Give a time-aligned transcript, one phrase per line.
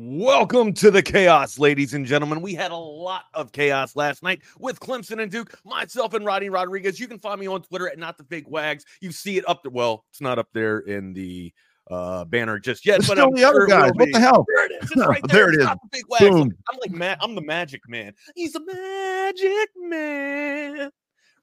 [0.00, 2.40] Welcome to the chaos, ladies and gentlemen.
[2.40, 6.50] We had a lot of chaos last night with Clemson and Duke, myself and Rodney
[6.50, 7.00] Rodriguez.
[7.00, 8.84] You can find me on Twitter at not the fake wags.
[9.00, 9.72] You see it up there.
[9.72, 11.52] Well, it's not up there in the
[11.90, 13.00] uh, banner just yet.
[13.00, 13.90] It's but still I'm the sure it guys.
[13.96, 14.46] What the hell?
[14.54, 14.92] There it is.
[14.92, 15.46] It's right there.
[15.46, 15.54] There it
[15.92, 16.04] It's is.
[16.20, 16.30] the.
[16.30, 16.52] Boom.
[16.70, 18.12] I'm like ma- I'm the magic man.
[18.36, 20.90] He's a magic man.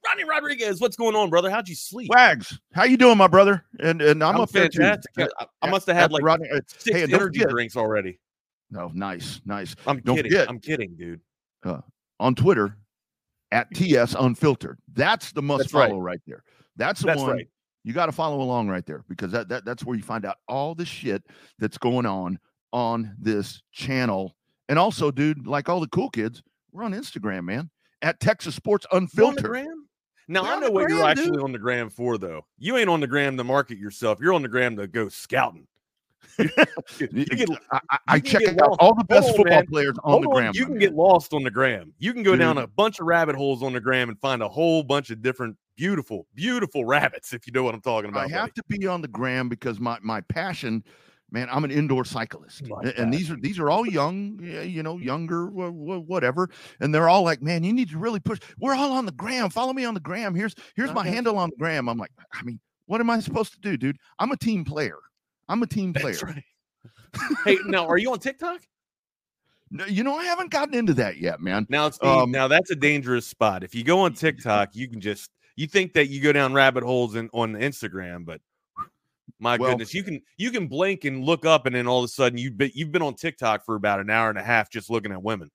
[0.07, 1.49] Rodney Rodriguez, what's going on, brother?
[1.49, 2.09] How'd you sleep?
[2.09, 3.65] Wags, how you doing, my brother?
[3.81, 4.79] And and I'm, I'm up there too.
[4.79, 5.27] fantastic.
[5.41, 8.17] I, I must have had After like Rodney- uh, six hey, energy forget- drinks already.
[8.71, 9.75] No, nice, nice.
[9.87, 10.31] I'm Don't kidding.
[10.31, 11.21] forget- I'm kidding, dude.
[11.63, 11.81] Uh,
[12.19, 12.77] on Twitter,
[13.51, 14.79] at TS Unfiltered.
[14.93, 16.19] That's the must That's follow right.
[16.27, 16.43] there.
[16.75, 17.31] That's the That's one.
[17.31, 17.47] right.
[17.83, 20.37] You got to follow along right there because that, that that's where you find out
[20.47, 21.23] all the shit
[21.59, 22.39] that's going on
[22.73, 24.35] on this channel.
[24.67, 27.69] And also, dude, like all the cool kids, we're on Instagram, man.
[28.01, 29.45] At Texas Sports You on the Unfiltered.
[29.45, 29.87] gram?
[30.27, 31.43] Now We're I know what you're actually dude.
[31.43, 32.45] on the gram for, though.
[32.57, 34.17] You ain't on the gram to market yourself.
[34.19, 35.67] You're on the gram to go scouting.
[36.99, 39.67] You get- I, I, check out all the best on, football man.
[39.67, 40.51] players on hold the on, gram.
[40.55, 41.93] You can get lost on the gram.
[41.99, 44.47] You can go down a bunch of rabbit holes on the gram and find a
[44.49, 47.33] whole bunch of different beautiful, beautiful rabbits.
[47.33, 48.25] If you know what I'm talking about.
[48.25, 50.83] I have to be on the gram because my my passion,
[51.31, 51.47] man.
[51.51, 55.49] I'm an indoor cyclist, My and these are these are all young, you know, younger,
[55.49, 58.39] wha- wha- whatever, and they're all like, man, you need to really push.
[58.59, 59.49] We're all on the gram.
[59.49, 60.33] Follow me on the gram.
[60.35, 61.11] Here's here's my Okay.
[61.11, 61.89] handle on the gram.
[61.89, 63.97] I'm like, I mean, what am I supposed to do, dude?
[64.19, 64.97] I'm a team player.
[65.47, 66.15] I'm a team player.
[66.23, 66.43] Right.
[67.45, 68.61] hey, now are you on TikTok?
[69.71, 71.65] No, you know, I haven't gotten into that yet, man.
[71.69, 73.63] Now it's the, Um, now that's a dangerous spot.
[73.63, 76.83] If you go on TikTok, you can just you think that you go down rabbit
[76.83, 78.41] holes in, on Instagram, but
[79.39, 82.05] my Well- goodness, you can you can blink and look up, and then all of
[82.05, 84.69] a sudden you've been you've been on TikTok for about an hour and a half
[84.69, 85.49] just looking at women.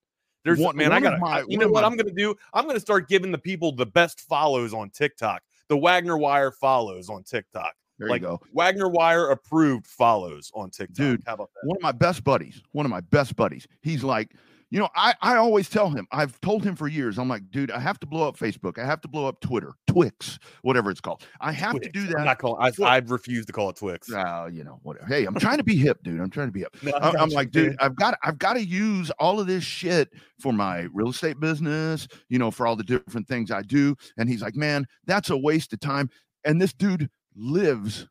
[0.45, 2.35] There's One- man, I one of got my- you know what my- I'm gonna do?
[2.55, 7.09] I'm gonna start giving the people the best follows on TikTok, the Wagner Wire follows
[7.11, 8.41] on TikTok, There like you go.
[8.53, 10.97] Wagner Wire approved follows on TikTok.
[10.97, 11.69] Dude, how about that?
[11.69, 13.69] one of my best buddies, one of my best buddies.
[13.83, 14.35] He's like,
[14.71, 17.73] you know, I, I always tell him, I've told him for years, I'm like, dude,
[17.73, 18.79] I have to blow up Facebook.
[18.79, 21.25] I have to blow up Twitter, Twix, whatever it's called.
[21.41, 21.93] I have to Twix.
[21.93, 22.25] do I'm that.
[22.25, 22.73] not calling.
[22.81, 22.85] I.
[22.85, 24.13] I refuse to call it Twix.
[24.13, 25.07] Uh, you know, whatever.
[25.07, 26.21] Hey, I'm trying to be hip, dude.
[26.21, 26.77] I'm trying to be hip.
[26.83, 30.15] No, I I'm like, dude, I've got I've got to use all of this shit
[30.39, 33.97] for my real estate business, you know, for all the different things I do.
[34.17, 36.09] And he's like, man, that's a waste of time.
[36.45, 38.07] And this dude lives,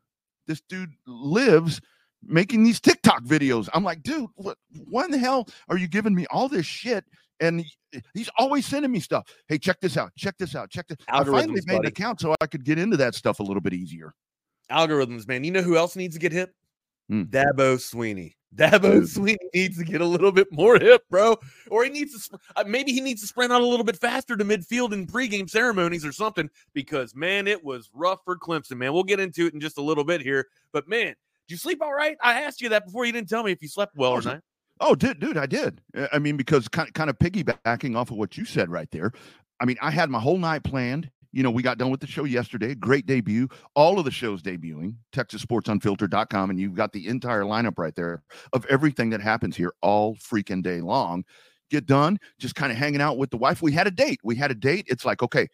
[0.47, 1.79] this dude lives
[2.23, 3.69] making these TikTok videos.
[3.73, 4.57] I'm like, dude, what
[4.89, 7.05] why in the hell are you giving me all this shit?
[7.39, 9.25] And he- he's always sending me stuff.
[9.47, 10.11] Hey, check this out.
[10.17, 10.69] Check this out.
[10.69, 10.97] Check this.
[11.07, 13.61] I finally Algorithms, made an account so I could get into that stuff a little
[13.61, 14.13] bit easier.
[14.69, 15.43] algorithms, man.
[15.43, 16.53] You know who else needs to get hip?
[17.07, 17.23] Hmm.
[17.23, 18.33] Dabo Swinney.
[18.55, 19.01] Dabo.
[19.01, 21.37] Swinney needs to get a little bit more hip, bro.
[21.69, 24.35] Or he needs to uh, maybe he needs to sprint out a little bit faster
[24.35, 26.49] to midfield in pregame ceremonies or something.
[26.73, 28.93] Because man, it was rough for Clemson, man.
[28.93, 30.47] We'll get into it in just a little bit here.
[30.71, 31.15] But man, did
[31.47, 32.17] you sleep all right?
[32.23, 33.05] I asked you that before.
[33.05, 34.41] You didn't tell me if you slept well or Oh, not.
[34.81, 35.81] Oh, dude, dude, I did.
[35.95, 39.11] Uh, I mean, because kind kind of piggybacking off of what you said right there.
[39.59, 41.09] I mean, I had my whole night planned.
[41.31, 42.73] You know, we got done with the show yesterday.
[42.73, 43.47] Great debut.
[43.75, 44.95] All of the shows debuting.
[45.13, 48.23] TexasSportsUnfiltered.com, and you've got the entire lineup right there
[48.53, 51.23] of everything that happens here all freaking day long.
[51.69, 53.61] Get done, just kind of hanging out with the wife.
[53.61, 54.19] We had a date.
[54.23, 54.85] We had a date.
[54.87, 55.47] It's like, okay,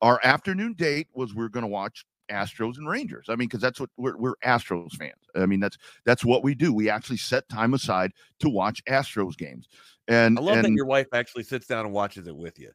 [0.00, 3.26] our afternoon date was we're going to watch Astros and Rangers.
[3.28, 5.12] I mean, because that's what we're, we're Astros fans.
[5.34, 6.72] I mean, that's that's what we do.
[6.72, 9.68] We actually set time aside to watch Astros games.
[10.08, 12.70] And I love and that your wife actually sits down and watches it with you.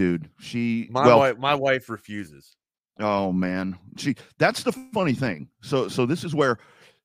[0.00, 2.56] Dude, she My well, wife, my wife refuses.
[2.98, 5.48] Oh man, she that's the funny thing.
[5.60, 6.58] So so this is where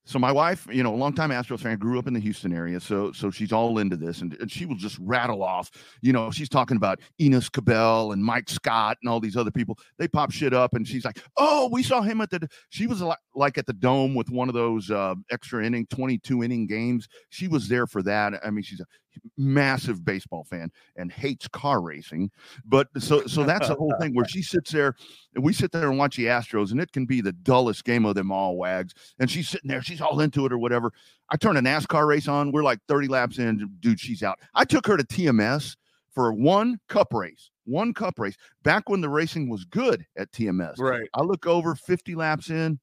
[0.06, 2.79] so my wife, you know, a longtime Astros fan, grew up in the Houston area.
[2.79, 5.72] So so she's all into this, and, and she will just rattle off.
[6.01, 9.77] You know, she's talking about Enos Cabell and Mike Scott and all these other people.
[9.97, 13.01] They pop shit up, and she's like, "Oh, we saw him at the." She was
[13.01, 17.09] like, like at the dome with one of those uh, extra inning, twenty-two inning games.
[17.29, 18.35] She was there for that.
[18.45, 18.85] I mean, she's a
[19.38, 22.31] massive baseball fan and hates car racing.
[22.66, 24.96] But so so that's the whole thing where she sits there
[25.36, 28.06] and we sit there and watch the Astros, and it can be the dullest game
[28.06, 28.94] of them all, wags.
[29.20, 30.92] And she's sitting there, she's all into it or whatever.
[31.30, 32.52] I turn a NASCAR race on.
[32.52, 34.39] We're like 30 laps in, dude, she's out.
[34.54, 35.75] I took her to TMS
[36.13, 40.75] for one cup race, one cup race back when the racing was good at TMS.
[40.80, 41.10] Right.
[41.13, 42.80] I look over 50 laps in,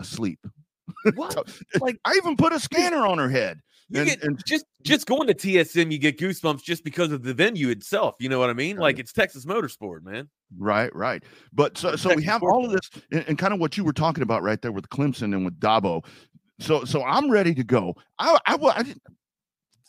[0.00, 0.40] asleep.
[1.14, 1.34] What?
[1.80, 3.60] Like- I even put a scanner on her head.
[3.90, 7.22] You And- get and- just just going to TSM, you get goosebumps just because of
[7.22, 8.14] the venue itself.
[8.18, 8.76] You know what I mean?
[8.76, 10.28] Like it's Texas Motorsport, man.
[10.56, 11.22] Right, right.
[11.52, 13.84] But so so we have sports all of this and, and kind of what you
[13.84, 16.04] were talking about right there with Clemson and with Dabo.
[16.60, 17.94] So so I'm ready to go.
[18.18, 19.02] I I, I didn't,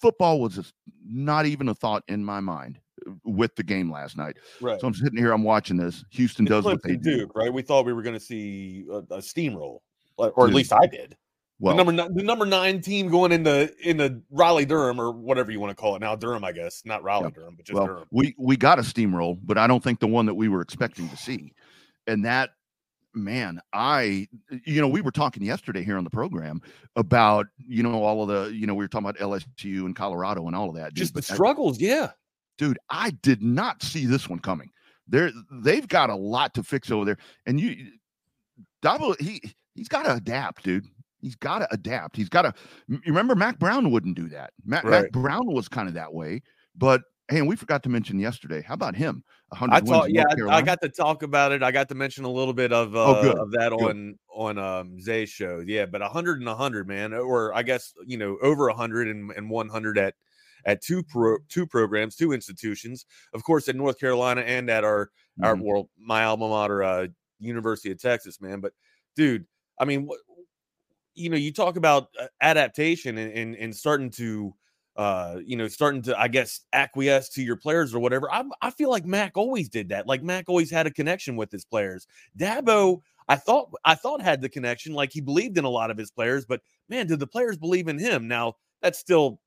[0.02, 0.74] football was just
[1.08, 4.38] not even a thought in my mind uh, with the game last night.
[4.62, 4.80] Right.
[4.82, 6.04] So I'm sitting here, I'm watching this.
[6.12, 7.30] Houston does what they Clemson do.
[7.36, 7.54] Right?
[7.54, 9.80] We thought we were going to see a, a steamroll,
[10.18, 10.56] or or at Dude.
[10.56, 11.16] least I did.
[11.60, 15.52] Well, the number nine, the number nine team going into into Raleigh Durham or whatever
[15.52, 17.42] you want to call it now Durham, I guess, not Raleigh Yeah.
[17.42, 18.06] Durham, but just well, Durham.
[18.12, 21.08] we we got a steamroll, but I don't think the one that we were expecting
[21.10, 21.54] to see.
[22.08, 22.50] And that,
[23.14, 24.28] man, I,
[24.66, 26.62] you know, we were talking yesterday here on the program
[26.98, 30.46] about, you know, all of the, you know, we were talking about LSU and Colorado
[30.48, 30.90] and all of that.
[30.94, 32.12] dude, Just the but I- struggles, yeah.
[32.58, 34.70] dude, I did not see this one coming.
[35.08, 37.92] They're they've got a lot to fix over there, and you,
[38.84, 39.42] Dabo, he
[39.76, 40.86] he's got to adapt, dude.
[41.26, 42.16] He's got to adapt.
[42.16, 42.54] He's got to.
[42.88, 44.54] You remember, Mack Brown wouldn't do that.
[44.64, 46.44] Mack, Mack Brown was kind of that way,
[46.76, 48.62] but hey, and we forgot to mention yesterday.
[48.62, 49.24] How about him?
[49.60, 51.64] I talk, yeah, I, got to talk about it.
[51.64, 53.82] I got to mention a little bit of uh, Oh, of that good.
[53.82, 55.64] on on um Zay's show.
[55.66, 59.50] Yeah, but 100 and 100, man, or I guess you know over 100 and, and
[59.50, 60.14] 100 at
[60.66, 65.10] at two pro two programs, two institutions, of course, at North Carolina and at our
[65.42, 65.62] our Mhm.
[65.64, 67.08] well, my alma mater, uh,
[67.40, 68.60] University of Texas, man.
[68.60, 68.74] But
[69.16, 69.48] dude,
[69.80, 70.20] I mean, what
[71.16, 74.54] you know, you talk about uh, adaptation and, and and starting to
[74.98, 78.70] uh you know starting to i guess acquiesce to your players or whatever i i
[78.70, 82.08] feel like mack always did that like mack always had a connection with his players
[82.38, 85.98] dabo i thought i thought had the connection like he believed in a lot of
[85.98, 89.38] his players but man did the players believe in him now that's still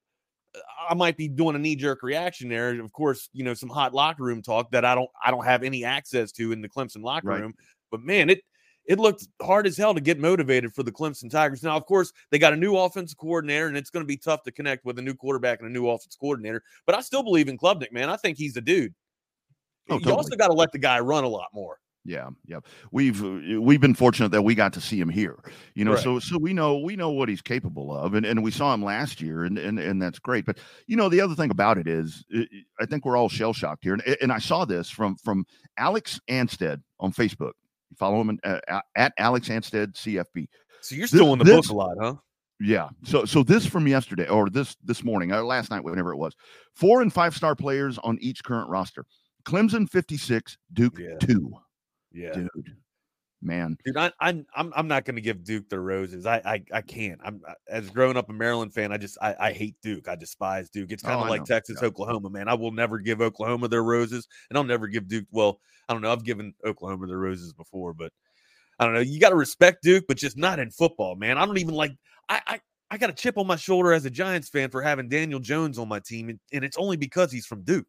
[0.87, 4.25] i might be doing a knee-jerk reaction there of course you know some hot locker
[4.25, 7.29] room talk that i don't i don't have any access to in the clemson locker
[7.29, 7.41] Right.
[7.41, 7.55] room
[7.91, 8.43] but man it
[8.89, 11.63] it looked hard as hell to get motivated for the Clemson Tigers.
[11.63, 14.43] Now, of course, they got a new offensive coordinator, and it's going to be tough
[14.45, 16.63] to connect with a new quarterback and a new offensive coordinator.
[16.87, 18.09] But I still believe in Klubnik, man.
[18.09, 18.95] I think he's a dude.
[19.91, 21.79] Oh, you also got to let the guy run a lot more.
[22.05, 22.61] Yeah, yeah.
[22.91, 25.39] We've uh, we've been fortunate that we got to see him here.
[25.75, 26.03] You know, Right.
[26.03, 28.83] so so we know we know what he's capable of, and, and we saw him
[28.83, 30.47] last year, and, and and that's great.
[30.47, 32.45] But you know, the other thing about it is, uh,
[32.81, 35.45] I think we're all shell shocked here, and and I saw this from from
[35.77, 37.53] Alex Anstead on Facebook.
[37.97, 40.47] Follow him uh, at, at Alex Anstead CFB.
[40.81, 42.15] So you're still in the this- book a lot, huh?
[42.61, 42.89] Yeah.
[43.05, 46.35] So so this from yesterday or this this morning or last night, whenever it was,
[46.75, 49.05] four and five star players on each current roster.
[49.45, 51.17] Clemson fifty six, Duke Yeah.
[51.19, 51.53] two.
[52.11, 52.49] Yeah, Dude,
[53.43, 53.77] man.
[53.85, 53.97] dude.
[53.97, 56.27] I, I, I'm I'm not going to give Duke the roses.
[56.27, 57.21] I I, I can't.
[57.25, 58.93] I'm I- as growing up a Maryland fan.
[58.93, 60.09] I just I, I hate Duke.
[60.09, 60.93] I despise Duke.
[60.93, 61.45] It's Oh, kind of I like know.
[61.47, 61.89] Texas, Yeah.
[61.89, 62.49] Oklahoma, man.
[62.49, 65.27] I will never give Oklahoma their roses, and I'll never give Duke.
[65.31, 66.13] Well, I don't know.
[66.13, 68.13] I've given Oklahoma their roses before, but
[68.79, 69.01] I don't know.
[69.01, 71.39] You got to respect Duke, but just not in football, man.
[71.39, 71.93] I don't even like.
[72.29, 72.61] I I.
[72.91, 75.79] I got a chip on my shoulder as a Giants fan for having Daniel Jones
[75.79, 77.87] on my team, and, and it's only because he's from Duke.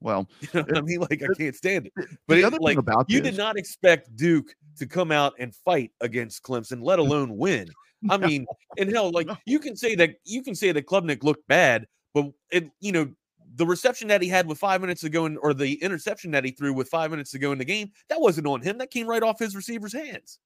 [0.00, 1.00] Well, You know what I mean?
[1.00, 1.92] Like I can't stand it.
[1.96, 5.12] the But it, other thing like about you this, did not expect Duke to come
[5.12, 7.68] out and fight against Clemson, let alone win.
[8.08, 8.46] I mean,
[8.78, 12.30] and hell, like you can say that you can say that Klubnik looked bad, but
[12.50, 13.10] it, you know,
[13.56, 16.52] the reception that he had with five minutes ago, in, or the interception that he
[16.52, 18.78] threw with five minutes to go in the game, that wasn't on him.
[18.78, 20.38] That came right off his receiver's hands.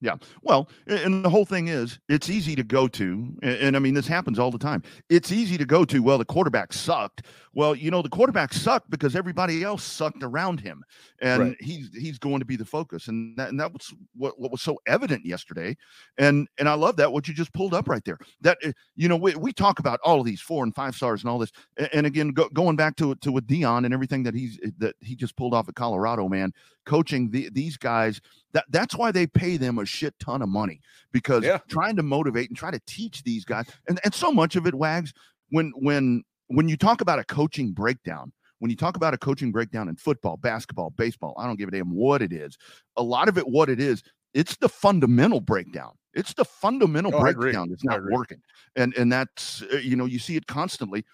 [0.00, 0.16] Yeah.
[0.42, 3.94] Well, and the whole thing is, it's easy to go to, and, and I mean,
[3.94, 4.82] this happens all the time.
[5.10, 6.00] It's easy to go to.
[6.00, 7.22] Well, the quarterback sucked.
[7.58, 10.84] Well, you know, the quarterback sucked because everybody else sucked around him,
[11.20, 11.56] and Right.
[11.58, 14.62] he's he's going to be the focus, and that and that was what what was
[14.62, 15.76] so evident yesterday,
[16.18, 18.16] and and I love that what you just pulled up right there.
[18.42, 21.22] That uh, you know, we, we talk about all of these four and five stars
[21.24, 21.50] and all this,
[21.80, 24.94] a- and again, go, going back to to with Deion and everything that he's that
[25.00, 26.52] he just pulled off at Colorado, man,
[26.86, 28.20] coaching the, these guys
[28.52, 30.80] that that's why they pay them a shit ton of money
[31.10, 31.58] because Yeah.
[31.68, 34.76] trying to motivate and try to teach these guys and, and so much of it
[34.76, 35.12] wags
[35.50, 39.52] when when when you talk about a coaching breakdown when you talk about a coaching
[39.52, 42.56] breakdown in football basketball baseball i don't give a damn what it is
[42.96, 44.02] a lot of it what it is
[44.34, 45.92] it's the fundamental breakdown.
[46.14, 48.40] It's the fundamental Oh, breakdown that's not working.
[48.76, 51.04] And and that's uh, you know you see it constantly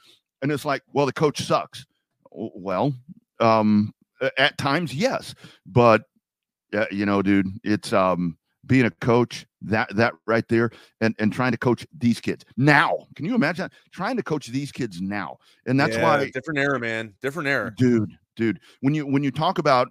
[0.43, 1.87] and it's like well the coach sucks.
[2.31, 2.95] Well
[3.41, 3.93] um
[4.38, 5.35] at times yes
[5.67, 6.03] but
[6.73, 11.33] uh, you know dude it's um being a coach that that right there and and
[11.33, 13.06] trying to coach these kids now.
[13.16, 15.38] Can you imagine trying to coach these kids now.
[15.66, 17.14] And that's Yeah, why different era, man.
[17.23, 17.73] Different era.
[17.76, 18.61] dude dude.
[18.80, 19.88] When you when you talk about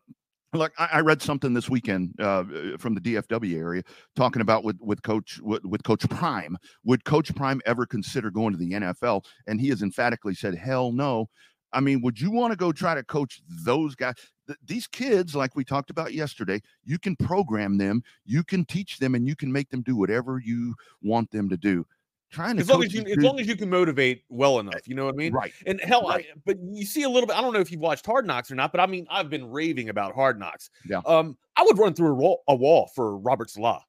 [0.53, 2.44] like I, I read something this weekend uh,
[2.77, 3.82] from the DFW area
[4.15, 6.58] talking about with with coach with, with coach Prime.
[6.84, 10.92] Would coach Prime ever consider going to the NFL and he has emphatically said hell
[10.92, 11.30] no
[11.74, 14.15] I mean would you want to go try to coach those guys
[14.48, 19.00] Th- these kids like we talked about yesterday you can program them you can teach
[19.00, 21.86] them and you can make them do whatever you want them to do
[22.34, 24.96] trying to As long as you, as long as you can motivate well enough, you
[24.96, 25.34] know what I mean.
[25.34, 26.25] right And hell, Right.
[26.30, 27.38] I, but you see a little bit.
[27.38, 29.50] I don't know if you've watched Hard Knocks or not, but I mean, I've been
[29.50, 30.70] raving about Hard Knocks.
[30.86, 31.01] Yeah.
[31.06, 33.86] Um, I would run through a wall, a wall for Robert Salah.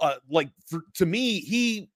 [0.00, 1.90] Uh, like for to me, he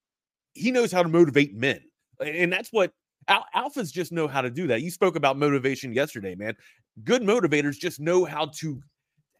[0.53, 1.81] he knows how to motivate men,
[2.23, 2.93] and that's what
[3.27, 4.81] al- alphas just know how to do that.
[4.81, 6.55] You spoke about motivation yesterday, man.
[7.03, 8.81] Good motivators just know how to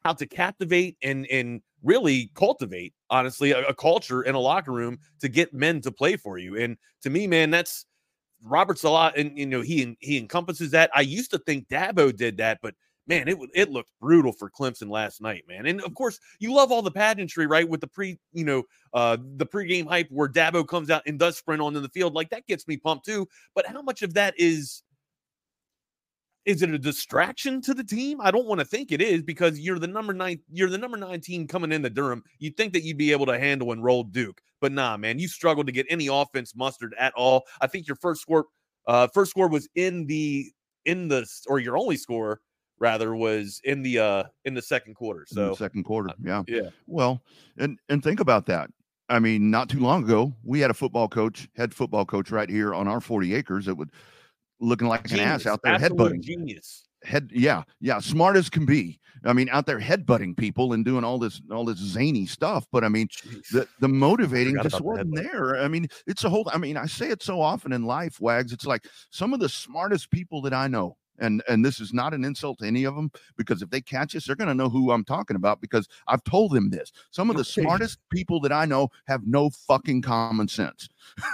[0.03, 4.98] how to captivate and and really cultivate honestly a, a culture in a locker room
[5.20, 6.58] to get men to play for you.
[6.58, 7.86] And to me, man, that's
[8.44, 10.91] Robert's a lot, and you know he he encompasses that.
[10.94, 12.75] I used to think Dabo did that, but
[13.08, 15.66] man, it it looked brutal for Clemson last night, man.
[15.66, 17.68] And of course, you love all the pageantry, right?
[17.68, 21.38] With the pre, you know, uh, the pregame hype where Dabo comes out and does
[21.38, 23.28] sprint onto the field, like that gets me pumped too.
[23.56, 24.84] But how much of that is
[26.46, 28.22] is it a distraction to the team?
[28.22, 30.96] I don't want to think it is because you're the number nine, you're the number
[30.96, 32.24] nine team coming into Durham.
[32.40, 35.28] You'd think that you'd be able to handle and roll Duke, but nah, man, you
[35.28, 37.44] struggled to get any offense mustered at all.
[37.60, 38.46] I think your first score,
[38.88, 40.50] uh, first score was in the
[40.86, 42.40] in the or your only score
[42.80, 45.26] rather was in the uh in the second quarter.
[45.28, 46.70] So second quarter, yeah, yeah.
[46.86, 47.22] Well,
[47.58, 48.70] and and think about that.
[49.10, 52.50] I mean, not too long ago, we had a football coach, head football coach, right
[52.50, 53.92] here on our forty acres that would
[54.60, 55.26] looking like genius.
[55.26, 56.22] an ass out there Absolute headbutting.
[56.22, 56.84] Genius.
[57.04, 59.00] Head, yeah, yeah, smart as can be.
[59.24, 62.66] I mean, out there headbutting people and doing all this, all this zany stuff.
[62.72, 63.48] But I mean, Jeez.
[63.52, 65.24] the the motivating just wasn't headbutt.
[65.32, 65.58] there.
[65.62, 66.50] I mean, it's a whole.
[66.52, 68.52] I mean, I say it so often in life, Wags.
[68.52, 70.98] It's like some of the smartest people that I know.
[71.20, 74.16] And and this is not an insult to any of them because if they catch
[74.16, 76.92] us, they're going to know who I'm talking about because I've told them this.
[77.12, 80.90] Some of the smartest people that I know have no fucking common sense.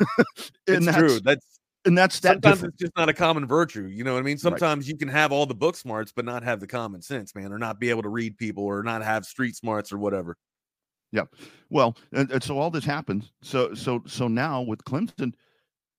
[0.66, 1.20] It's and that's true.
[1.20, 2.74] That's and that's that sometimes different.
[2.76, 3.88] it's just not a common virtue.
[3.88, 4.38] You know what I mean?
[4.38, 7.52] Sometimes you can have all the book smarts, but not have the common sense, man,
[7.52, 10.38] or not be able to read people, or not have street smarts, or whatever.
[11.12, 11.26] Yeah.
[11.70, 13.32] Well, and, and so all this happens.
[13.42, 15.34] So so so now with Clemson,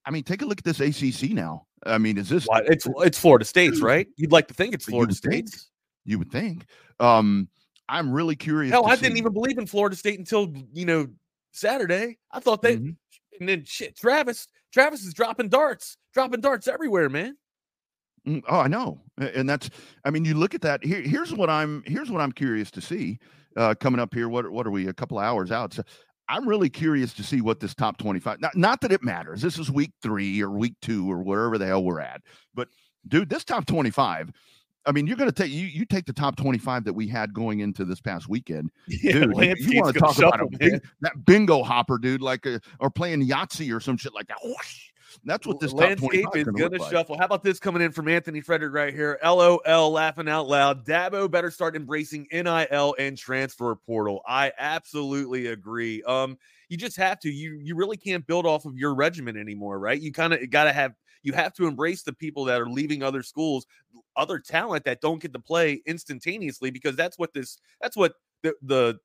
[0.06, 1.66] I mean, take a look at this ACC now.
[1.86, 4.06] I mean, is this It's it's Florida State's, right?
[4.16, 5.48] You'd like to think it's You Florida would think.
[5.48, 5.70] State's.
[6.04, 6.66] you would think?
[7.00, 7.48] Um,
[7.88, 8.72] I'm really curious.
[8.72, 11.06] Hell, I didn't even believe in Florida State until you know
[11.52, 12.18] Saturday.
[12.32, 12.96] I thought they Mhm.
[13.40, 13.96] and then shit.
[13.96, 17.36] Travis, Travis is dropping darts, dropping darts everywhere, man.
[18.26, 19.68] Mm, Oh, I know, and that's.
[20.06, 20.82] I mean, you look at that.
[20.82, 21.82] Here, here's what I'm.
[21.86, 23.18] Here's what I'm curious to see.
[23.56, 24.88] Uh, coming up here, what what are we?
[24.88, 25.74] A couple of hours out.
[25.74, 25.82] So
[26.28, 28.40] I'm really curious to see what this top 25.
[28.40, 29.42] Not, not that it matters.
[29.42, 32.22] This is week three or week two or wherever the hell we're at.
[32.54, 32.68] But
[33.08, 34.30] dude, this top 25.
[34.86, 37.32] I mean, you're going to take you you take the top 25 that we had
[37.32, 38.70] going into this past weekend.
[38.88, 42.60] Yeah, dude, you- you, want to talk about a that bingo hopper, dude, like a,
[42.80, 44.38] or playing Yahtzee or some shit like that.
[44.42, 44.90] Whoosh.
[45.24, 46.90] That's what this landscape is gonna going to like.
[46.90, 47.16] shuffle.
[47.18, 49.18] How about this coming in from Anthony Frederick right here?
[49.22, 50.84] LOL, laughing out loud.
[50.84, 54.22] Dabo better start embracing NIL and transfer portal.
[54.26, 56.02] I absolutely agree.
[56.02, 57.30] Um, you just have to.
[57.30, 60.00] You you really can't build off of your regimen anymore, right?
[60.00, 60.94] You kind of got to have.
[61.22, 63.66] You have to embrace the people that are leaving other schools,
[64.14, 67.58] other talent that don't get to play instantaneously, because that's what this.
[67.80, 68.98] That's what the the.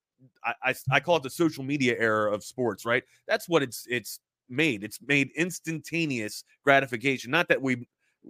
[0.44, 3.04] I, I, I call it the social media era of sports, right?
[3.26, 4.84] That's what it's it's made.
[4.84, 7.32] It's made instantaneous gratification.
[7.32, 7.88] Not that we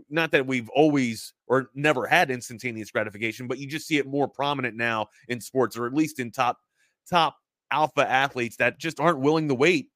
[0.10, 4.28] not that we've always or never had instantaneous gratification, but you just see it more
[4.28, 6.58] prominent now in sports, or at least in top
[7.10, 7.38] top
[7.72, 9.88] alpha athletes that just aren't willing to wait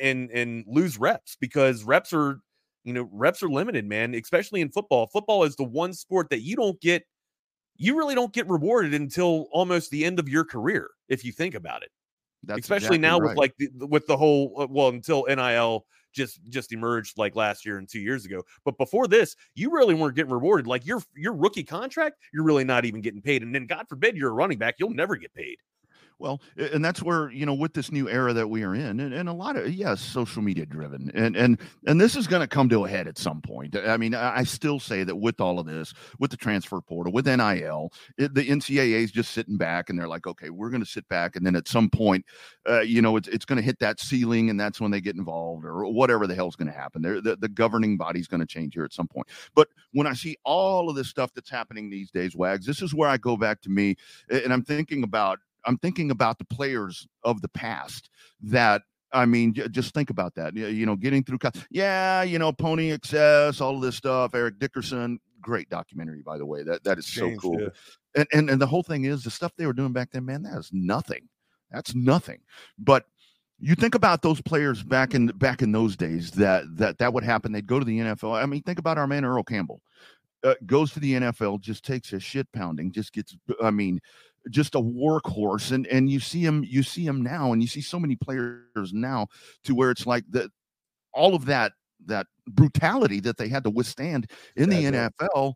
[0.00, 2.40] and and lose reps because reps are
[2.84, 4.14] you know reps are limited, man.
[4.14, 5.06] Especially in football.
[5.06, 7.04] Football is the one sport that you don't get
[7.78, 11.54] you really don't get rewarded until almost the end of your career if you think
[11.54, 11.90] about it
[12.46, 15.84] That's especially exactly now with like the, the- with the whole uh, well until NIL
[16.12, 18.42] just just emerged like last year and two years ago.
[18.64, 20.66] But before this, you really weren't getting rewarded.
[20.66, 23.42] Like your your rookie contract, you're really not even getting paid.
[23.42, 25.58] And then God forbid you're a running back, you'll never get paid.
[26.18, 29.12] Well, and that's where you know with this new era that we are in, and,
[29.12, 32.48] and a lot of yes, social media driven, and and and this is going to
[32.48, 33.76] come to a head at some point.
[33.76, 37.26] I mean, I still say that with all of this, with the transfer portal, with
[37.26, 40.88] NIL, it, the NCAA is just sitting back, and they're like, okay, we're going to
[40.88, 42.24] sit back, and then at some point,
[42.66, 45.16] uh, you know, it's it's going to hit that ceiling, and that's when they get
[45.16, 47.02] involved, or whatever the hell's going to happen.
[47.02, 49.28] They're, the the governing body's going to change here at some point.
[49.54, 52.94] But when I see all of this stuff that's happening these days, Wags, this is
[52.94, 53.96] where I go back to me,
[54.30, 58.10] and I'm thinking about I'm thinking about the players of the past
[58.42, 58.82] that
[59.12, 60.54] I mean, just think about that.
[60.56, 61.38] You know, getting through.
[61.70, 64.34] Yeah, you know, Pony Excess, all of this stuff.
[64.34, 66.62] Eric Dickerson, great documentary, by the way.
[66.62, 67.60] That that is so cool.
[67.60, 67.68] yeah.
[68.16, 70.42] And, and and the whole thing is the stuff they were doing back then, man.
[70.42, 71.28] That is nothing.
[71.70, 72.40] That's nothing.
[72.78, 73.04] But
[73.58, 77.24] you think about those players back in back in those days that that that would
[77.24, 77.52] happen.
[77.52, 78.42] They'd go to the NFL.
[78.42, 79.80] I mean, think about our man Earl Campbell.
[80.44, 83.36] Uh, goes to the NFL, just takes a shit pounding, just gets.
[83.62, 84.00] I mean,
[84.50, 87.80] just a workhorse and and you see him you see him now and you see
[87.80, 89.26] so many players now
[89.64, 90.50] to where it's like that
[91.12, 91.72] all of that
[92.04, 95.26] that brutality that they had to withstand in the Exactly.
[95.34, 95.54] NFL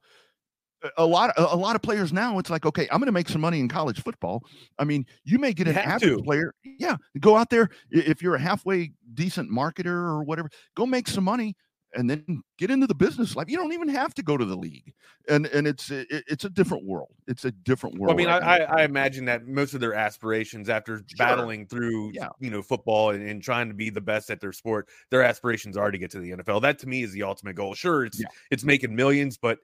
[0.97, 3.41] a- lot a lot of players now it's like okay i'm going to make some
[3.43, 4.43] money in college football
[4.79, 6.23] i mean you may get an average to.
[6.23, 11.07] player yeah go out there if you're a halfway decent marketer or whatever go make
[11.07, 11.55] some money
[11.95, 13.49] and then get into the business life.
[13.49, 14.93] You don't even have to go to the league,
[15.29, 17.15] and and it's it, it's a different world.
[17.27, 18.17] It's a different world.
[18.17, 21.05] Well, I mean, right I, I, I, imagine that most of their aspirations after sure.
[21.19, 22.29] battling through yeah.
[22.39, 25.77] you know football and, and, trying to be the best at their sport, their aspirations
[25.77, 26.63] are to get to the NFL.
[26.63, 27.75] That to me is the ultimate goal.
[27.75, 28.29] Sure, it's yeah.
[28.51, 29.59] it's making millions, but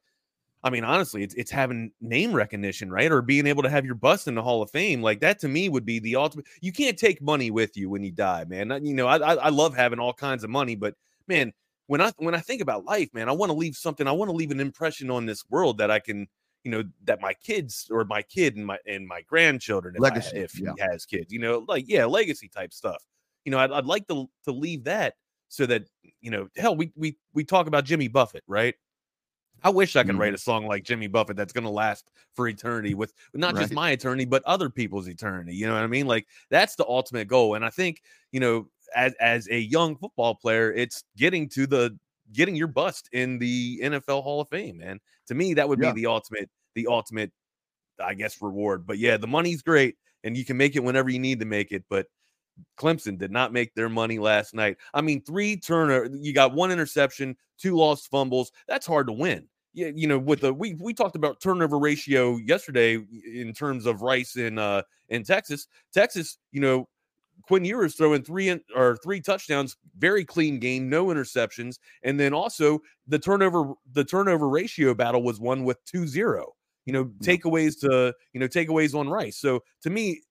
[0.65, 3.13] I mean, honestly, it's it's having name recognition, right?
[3.13, 5.01] Or being able to have your bust in the Hall of Fame.
[5.01, 6.47] Like that to me would be the ultimate.
[6.61, 8.85] You can't take money with you when you die, man.
[8.85, 10.95] You know, I I love having all kinds of money, but
[11.29, 11.53] man,
[11.87, 14.07] when I when I think about life, man, I want to leave something.
[14.07, 16.27] I want to leave an impression on this world that I can,
[16.65, 20.39] you know, that my kids or my kid and my and my grandchildren, if, legacy,
[20.39, 20.73] I, if yeah.
[20.77, 23.03] he has kids, you know, like yeah, legacy type stuff.
[23.45, 25.15] You know, I'd, I'd like to to leave that
[25.49, 25.85] so that
[26.21, 28.75] you know, hell, we we we talk about Jimmy Buffett, right?
[29.63, 30.21] I wish I could mm-hmm.
[30.21, 33.63] write a song like Jimmy Buffett that's going to last for eternity with not right.
[33.63, 35.55] just my eternity, but other people's eternity.
[35.55, 36.07] You know what I mean?
[36.07, 37.55] Like that's the ultimate goal.
[37.55, 38.03] And I think,
[38.33, 41.99] you know, as as a young football player, it's getting to the
[42.33, 45.01] getting your bust in the NFL Hall of Fame, man.
[45.29, 45.93] To me, that would yeah.
[45.93, 47.33] be the ultimate, the ultimate,
[48.01, 48.87] I guess, reward.
[48.87, 51.73] But yeah, the money's great and you can make it whenever you need to make
[51.73, 51.85] it.
[51.89, 52.07] But
[52.79, 54.77] Clemson did not make their money last night.
[54.95, 58.51] I mean, three turner, you got one interception, two lost fumbles.
[58.67, 59.47] That's hard to win.
[59.73, 62.99] You, you know, with the we we talked about turnover ratio yesterday
[63.33, 65.69] in terms of Rice in uh in Texas.
[65.93, 66.89] Texas, you know,
[67.43, 72.33] Quinn Ewers throwing three in, or three touchdowns, very clean game, no interceptions, and then
[72.33, 76.45] also the turnover the turnover ratio battle was won with 2-0.
[76.87, 79.39] You know, takeaways to you know takeaways on Rice.
[79.39, 80.23] So to me,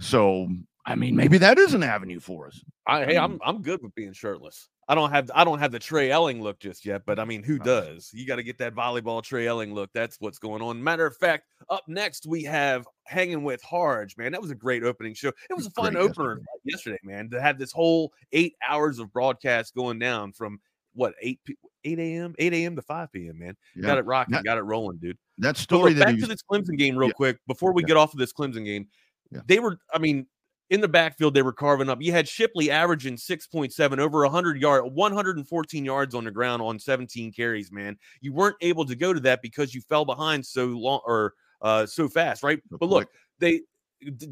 [0.00, 0.48] So
[0.84, 2.62] I mean, maybe that is an avenue for us.
[2.86, 4.68] I, hey, I'm I'm good with being shirtless.
[4.88, 7.44] I don't have I don't have the Trey Elling look just yet, but I mean,
[7.44, 8.10] who uh, does?
[8.12, 9.90] You got to get that volleyball Trey Elling look.
[9.94, 10.82] That's what's going on.
[10.82, 14.16] Matter of fact, up next we have hanging with Harge.
[14.16, 15.28] Man, that was a great opening show.
[15.28, 16.96] It was a fun great opener yesterday.
[16.96, 17.30] yesterday, man.
[17.30, 20.58] To have this whole eight hours of broadcast going down from
[20.94, 21.40] what eight
[21.84, 22.34] 8 a.m.
[22.38, 22.76] 8 a.m.
[22.76, 23.38] to 5 p.m.
[23.38, 23.86] Man, yeah.
[23.86, 25.18] got it rocking, that, got it rolling, dude.
[25.38, 25.94] That story.
[25.94, 27.14] Look, that back to this Clemson game real yeah.
[27.14, 27.88] quick before we yeah.
[27.88, 28.88] get off of this Clemson game.
[29.46, 30.26] They were, I mean,
[30.70, 32.00] in the backfield they were carving up.
[32.00, 37.32] You had Shipley averaging 6.7 over 100 yard, 114 yards on the ground on 17
[37.32, 37.72] carries.
[37.72, 41.34] Man, you weren't able to go to that because you fell behind so long or
[41.62, 42.60] uh, so fast, right?
[42.70, 43.62] But look, they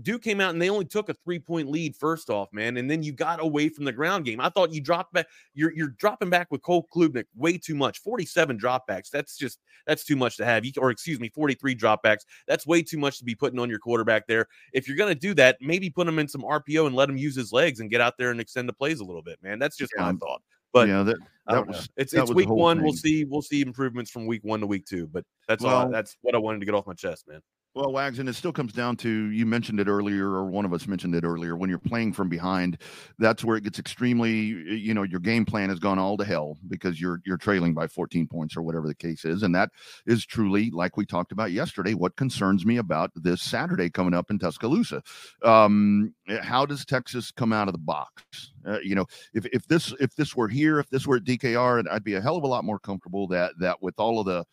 [0.03, 2.91] Duke came out and they only took a three point lead first off, man, and
[2.91, 4.41] then you got away from the ground game.
[4.41, 5.27] I thought you dropped back.
[5.55, 7.99] You're you're dropping back with Cole Klubnik way too much.
[7.99, 9.11] Forty seven dropbacks.
[9.11, 10.65] That's just that's too much to have.
[10.65, 12.25] You or excuse me, forty three dropbacks.
[12.47, 14.47] That's way too much to be putting on your quarterback there.
[14.73, 17.35] If you're gonna do that, maybe put him in some RPO and let him use
[17.35, 19.59] his legs and get out there and extend the plays a little bit, man.
[19.59, 20.13] That's just yeah.
[20.13, 20.43] my thought.
[20.73, 21.17] But yeah, that,
[21.49, 22.77] that was it's that it's was week one.
[22.77, 22.85] Thing.
[22.85, 25.07] We'll see we'll see improvements from week one to week two.
[25.09, 25.89] But that's well, all.
[25.89, 27.41] That's what I wanted to get off my chest, man.
[27.77, 30.73] Well, Wags, and it still comes down to you mentioned it earlier, or one of
[30.73, 31.57] us mentioned it earlier.
[31.57, 32.79] When you're playing from behind,
[33.19, 34.33] that's where it gets extremely.
[34.35, 37.87] You know, your game plan has gone all to hell because you're you're trailing by
[37.87, 39.73] 14 points or whatever the case is, and that
[40.07, 44.31] is truly, like we talked about yesterday, what concerns me about this Saturday coming up
[44.31, 45.03] in Tuscaloosa.
[45.43, 48.53] Um, how does Texas come out of the box?
[48.67, 51.85] Uh, you know, if if this if this were here, if this were at DKR,
[51.91, 54.47] I'd be a hell of a lot more comfortable that that with all of the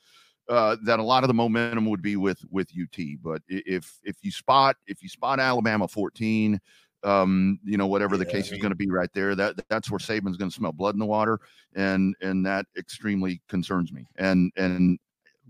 [0.53, 3.17] uh, that a lot of the momentum would be with with UT.
[3.23, 6.59] But if if you spot if you spot Alabama 14,
[7.03, 9.55] um, you know whatever the Yeah, case I is going to be right there, that
[9.69, 11.39] that's where Saban's going to smell blood in the water,
[11.75, 14.07] and and that extremely concerns me.
[14.17, 14.99] And and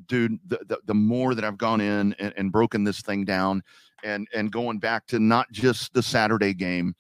[0.08, 3.64] dude, the the, the more that I've gone in and, and broken this thing down,
[4.04, 6.96] and and going back to not just the Saturday game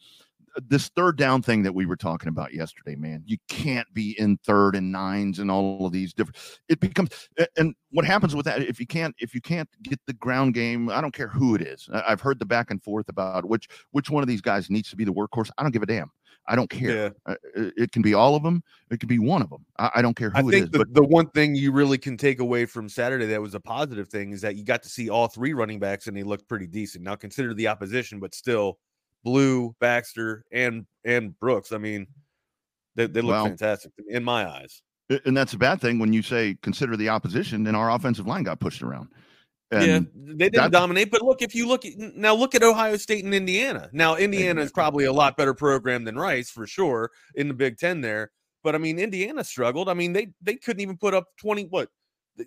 [0.68, 4.38] this third down thing that we were talking about yesterday, man, you can't be in
[4.46, 6.38] third and nines and all of these different.
[6.70, 7.10] It becomes
[7.58, 10.89] and what happens with that if you can't if you can't get the ground game,
[10.89, 11.89] I don't care who it is.
[11.94, 14.89] I- I've heard the back and forth about which which one of these guys needs
[14.89, 15.50] to be the workhorse.
[15.58, 16.12] I don't give a damn.
[16.46, 16.96] I don't care.
[16.96, 17.10] Yeah.
[17.26, 18.63] Uh, It it can be all of them.
[18.92, 19.66] It could be one of them.
[19.80, 20.60] I, I don't care I who it is.
[20.62, 23.56] think the, But the one thing you really can take away from Saturday that was
[23.56, 26.24] a positive thing is that you got to see all three running backs and they
[26.24, 27.04] looked pretty decent.
[27.06, 28.78] Now consider the opposition, but still
[29.24, 31.72] Blue, Baxter, and and Brooks.
[31.72, 32.08] I mean,
[32.96, 34.82] they, they look Well- fantastic in my eyes.
[35.26, 37.66] and that's a bad thing when you say consider the opposition.
[37.68, 39.10] And our offensive line got pushed around.
[39.72, 42.64] yeah, And they didn't that's- dominate, but look, if you look at now, look at
[42.64, 43.90] Ohio State and Indiana.
[43.92, 47.78] Now, Indiana is probably a lot better program than Rice for sure in the Big
[47.78, 48.32] Ten there.
[48.64, 49.90] But I mean, Indiana struggled.
[49.90, 51.64] I mean, they they couldn't even put up twenty.
[51.66, 51.90] What?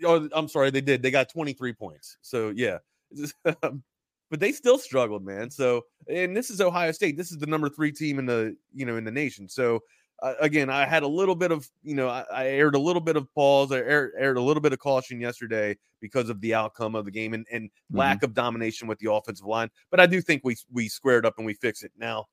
[0.04, 1.00] Oh, I'm sorry, they did.
[1.02, 2.16] They got 23 points.
[2.20, 2.78] So yeah,
[3.62, 3.84] um,
[4.30, 5.50] but they still struggled, man.
[5.50, 7.16] So and this is Ohio State.
[7.16, 9.48] This is the number three team in the you know in the nation.
[9.48, 9.80] So
[10.22, 13.02] uh, again, I had a little bit of you know I, I aired a little
[13.02, 13.72] bit of pause.
[13.72, 17.10] I aired, aired a little bit of caution yesterday because of the outcome of the
[17.10, 17.98] game and, and Mhm.
[17.98, 19.70] lack of domination with the offensive line.
[19.90, 22.26] But I do think we we squared up and we fix it now.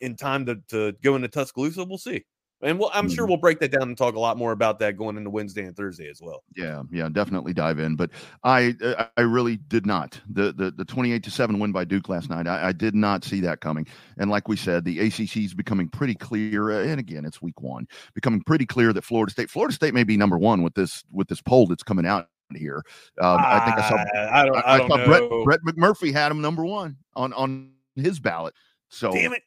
[0.00, 2.24] In time to, to go into Tuscaloosa, we'll see.
[2.62, 3.28] And we'll, I'm sure Mhm.
[3.30, 5.74] we'll break that down and talk a lot more about that going into Wednesday and
[5.76, 6.42] Thursday as well.
[6.56, 7.96] Yeah, yeah, definitely dive in.
[7.96, 8.10] But
[8.44, 11.84] I, uh, I really did not the the the twenty eight to seven win by
[11.84, 12.46] Duke last night.
[12.46, 13.86] I, I did not see that coming.
[14.18, 16.70] And like we said, the ACC is becoming pretty clear.
[16.70, 20.04] uh, And again, it's week one, becoming pretty clear that Florida State, Florida State may
[20.04, 22.82] be number one with this with this poll that's coming out here.
[23.20, 23.94] Um, I think I saw
[24.34, 25.44] I don't, I, I don't know.
[25.44, 28.54] Brett Brett McMurphy had him number one on on his ballot.
[28.88, 29.42] So Damn it.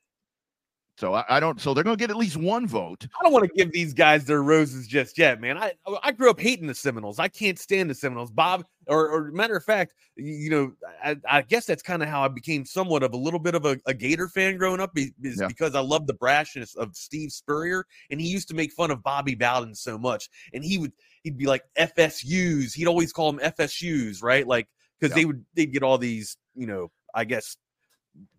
[0.95, 1.59] So I, I don't.
[1.59, 3.07] So they're going to get at least one vote.
[3.19, 5.57] I don't want to give these guys their roses just yet, man.
[5.57, 7.17] I I grew up hating the Seminoles.
[7.19, 8.29] I can't stand the Seminoles.
[8.31, 10.71] Bob, or, or matter of fact, you know,
[11.03, 13.65] I, I guess that's kind of how I became somewhat of a little bit of
[13.65, 15.47] a, a Gator fan growing up, is Yeah.
[15.47, 19.01] because I love the brashness of Steve Spurrier, and he used to make fun of
[19.01, 20.91] Bobby Bowden so much, and he would
[21.23, 22.73] he'd be like FSUs.
[22.73, 24.45] He'd always call them FSUs, right?
[24.47, 24.67] Like
[24.99, 25.21] because Yeah.
[25.21, 27.57] they would they'd get all these, you know, I guess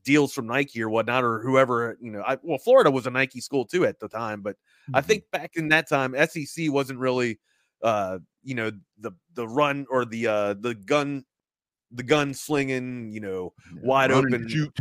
[0.05, 2.23] deals from Nike or whatnot, or whoever, you know.
[2.27, 4.57] I, well, Florida was a Nike school too at the time, but
[4.93, 5.07] I Mm-hmm.
[5.09, 7.41] think back in that time, SEC wasn't really,
[7.83, 11.25] uh, you know, the the run or the uh the gun,
[11.91, 14.47] the gun slinging, you know, wide open.
[14.49, 14.77] shoot.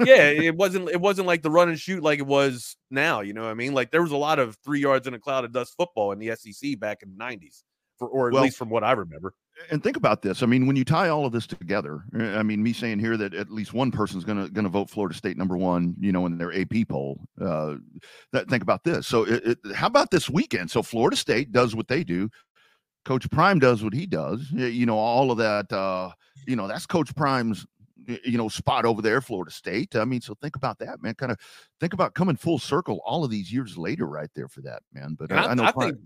[0.00, 3.20] yeah, it wasn't it wasn't like the run and shoot like it was now.
[3.20, 3.72] You know what I mean?
[3.74, 6.18] Like there was a lot of three yards in a cloud of dust football in
[6.18, 7.62] the SEC back in the '90s,
[7.98, 9.34] for or at Well- least from what I remember.
[9.70, 10.42] And think about this.
[10.42, 13.16] I mean, when you tie all of this together, uh, I mean, me saying here
[13.16, 16.12] that at least one person's going to going to vote Florida State number one, you
[16.12, 17.20] know, in their AP poll.
[17.40, 17.74] Uh,
[18.32, 19.06] that think about this.
[19.06, 20.70] So, it, it, how about this weekend?
[20.70, 22.28] So, Florida State does what they do.
[23.04, 24.48] Coach Prime does what he does.
[24.52, 25.72] You know, all of that.
[25.72, 26.10] Uh,
[26.46, 27.66] you know, that's Coach Prime's.
[28.24, 29.94] You know, spot over there, Florida State.
[29.94, 31.14] I mean, so think about that, man.
[31.14, 31.38] Kind of
[31.78, 35.14] think about coming full circle all of these years later, right there for that, man.
[35.16, 35.98] But I, I, know I think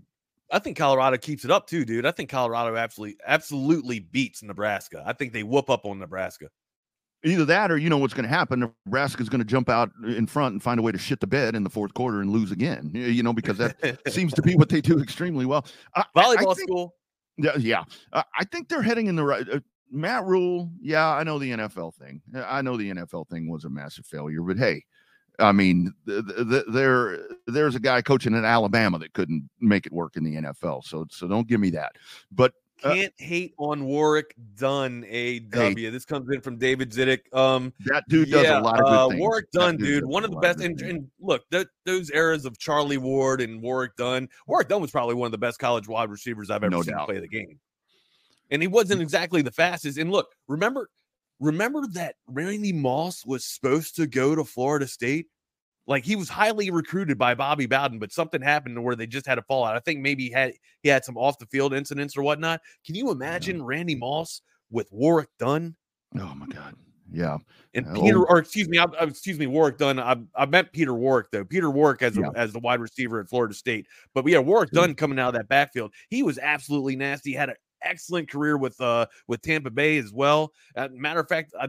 [0.51, 2.05] I think Colorado keeps it up too, dude.
[2.05, 5.03] I think Colorado absolutely absolutely beats Nebraska.
[5.05, 6.49] I think they whoop up on Nebraska.
[7.23, 8.71] Either that, or you know what's going to happen.
[8.85, 11.55] Nebraska's going to jump out in front and find a way to shit the bed
[11.55, 12.91] in the fourth quarter and lose again.
[12.93, 15.65] You know, because that seems to be what they do extremely well.
[16.15, 16.93] Volleyball think- school.
[17.37, 17.83] yeah, yeah.
[18.13, 19.49] Uh, I think they're heading in the right.
[19.49, 19.59] Uh,
[19.91, 22.21] Matt Rhule, yeah, I know the NFL thing.
[22.35, 24.83] I know the NFL thing was a massive failure, but hey,
[25.39, 29.85] I mean, th- th- th- there there's a guy coaching in Alabama that couldn't make
[29.85, 30.83] it work in the NFL.
[30.83, 31.93] So so don't give me that.
[32.31, 35.73] But uh, Can't hate on Warrick Dunn, AW.
[35.73, 37.21] This comes in from David Zidek.
[37.35, 39.19] Um, that dude does yeah, a lot of good uh, things.
[39.19, 40.59] Warrick Dunn, dude dude, one of the best.
[40.61, 44.29] And, and look, th- those eras of Charlie Ward and Warrick Dunn.
[44.45, 46.93] Warrick Dunn was probably one of the best college wide receivers I've ever No seen
[46.93, 47.07] doubt.
[47.07, 47.59] play the game.
[48.51, 49.97] And he wasn't exactly the fastest.
[49.97, 50.89] And look, remember,
[51.39, 55.27] remember that Randy Moss was supposed to go to Florida State.
[55.89, 59.25] Like he was highly recruited by Bobby Bowden, but something happened to where they just
[59.25, 59.75] had a fallout.
[59.75, 60.51] I think maybe he had
[60.83, 62.59] he had some off the field incidents or whatnot.
[62.85, 65.75] Can you imagine Randy Moss with Warrick Dunn?
[66.19, 66.75] oh my god,
[67.09, 67.37] yeah.
[67.73, 69.97] And Yeah, Peter, or excuse me, I, I- excuse me, Warrick Dunn.
[69.97, 71.45] I, I meant Peter Warrick though.
[71.45, 72.29] Peter Warrick as a, Yeah.
[72.35, 73.87] as the wide receiver at Florida State.
[74.13, 77.31] But yeah, Warrick Dunn coming out of that backfield, he was absolutely nasty.
[77.31, 77.55] Had an
[77.87, 80.53] excellent career with uh with Tampa Bay as well.
[80.75, 81.67] Uh, matter of fact, uh,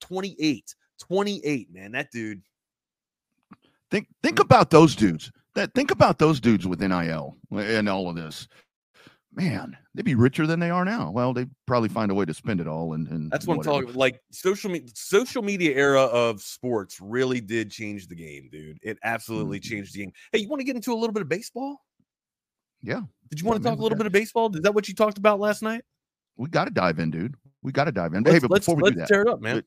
[0.00, 2.42] 28, 28, man, that dude.
[3.90, 5.30] Think think about those dudes.
[5.54, 8.48] That think about those dudes with NIL and all of this.
[9.36, 11.10] man, they'd be richer than they are now.
[11.10, 12.94] Well, they probably find a way to spend it all.
[12.94, 13.76] And, and that's what whatever.
[13.76, 13.98] I'm talking.
[13.98, 18.78] Like social media, social media era of sports really did change the game, dude.
[18.82, 19.74] It absolutely mm-hmm.
[19.74, 20.12] changed the game.
[20.32, 21.82] Hey, you want to get into a little bit of baseball?
[22.86, 23.02] Yeah.
[23.30, 24.54] Did you want to talk a little bit of baseball?
[24.54, 25.82] Is that what you talked about last night?
[26.36, 27.34] We got to dive in, dude.
[27.62, 28.22] We got to dive in.
[28.22, 29.64] Let's, hey, but before we do that, tear it up, man.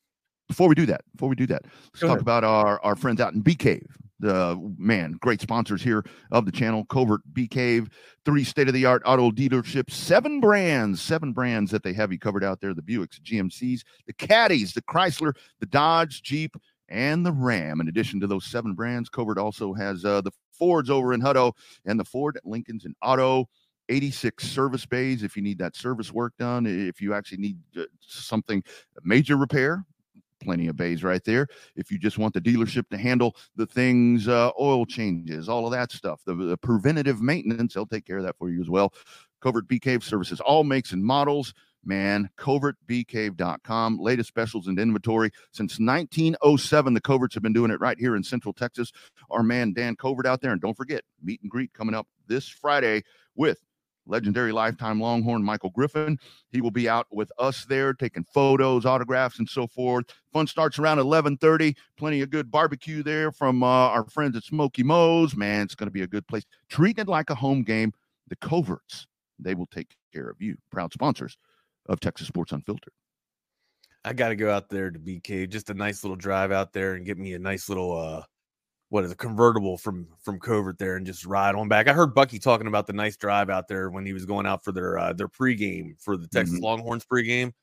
[0.47, 2.21] Before we do that, before we do that, let's Go talk ahead.
[2.21, 3.85] about our our friends out in Bee Cave
[4.19, 6.85] the man, great sponsors here of the channel.
[6.85, 7.89] Covert Bee Cave,
[8.25, 12.19] three state of the art auto dealerships, seven brands, seven brands that they have you
[12.19, 16.55] covered out there the Buicks, GMCs, the Caddies, the Chrysler, the Dodge, Jeep,
[16.89, 17.81] and the Ram.
[17.81, 21.53] In addition to those seven brands, Covert also has uh, the Fords over in Hutto
[21.85, 23.47] and the Ford Lincolns and Auto.
[23.87, 26.67] 86 service bays if you need that service work done.
[26.67, 28.63] If you actually need uh, something
[29.03, 29.83] major repair,
[30.39, 31.47] plenty of bays right there.
[31.75, 35.71] If you just want the dealership to handle the things, uh, oil changes, all of
[35.71, 38.93] that stuff, the, the preventative maintenance, they'll take care of that for you as well.
[39.41, 41.53] Covert Bee Cave services, all makes and models.
[41.83, 43.99] Man, covertbeecave.com.
[43.99, 45.31] Latest specials and inventory.
[45.51, 48.91] Since 1907, the Coverts have been doing it right here in Central Texas.
[49.29, 50.51] Our man Dan Covert out there.
[50.51, 53.03] And don't forget, meet and greet coming up this Friday
[53.35, 53.59] with
[54.05, 56.17] legendary lifetime Longhorn Michael Griffin.
[56.51, 60.05] He will be out with us there, taking photos, autographs, and so forth.
[60.33, 61.75] Fun starts around 11:30.
[61.97, 65.35] Plenty of good barbecue there from uh, our friends at Smoky Mo's.
[65.35, 66.43] Man, it's going to be a good place.
[66.69, 67.93] Treating it like a home game.
[68.27, 69.07] The Coverts,
[69.39, 70.55] they will take care of you.
[70.69, 71.35] Proud sponsors
[71.89, 72.93] of Texas Sports Unfiltered.
[74.05, 75.49] I got to go out there to BK.
[75.49, 78.23] Just a nice little drive out there and get me a nice little uh
[78.89, 81.87] what is a convertible from from Covert there and just ride on back.
[81.87, 84.63] I heard Bucky talking about the nice drive out there when he was going out
[84.63, 86.65] for their uh, their pregame for the Texas mm-hmm.
[86.65, 87.53] Longhorns pregame.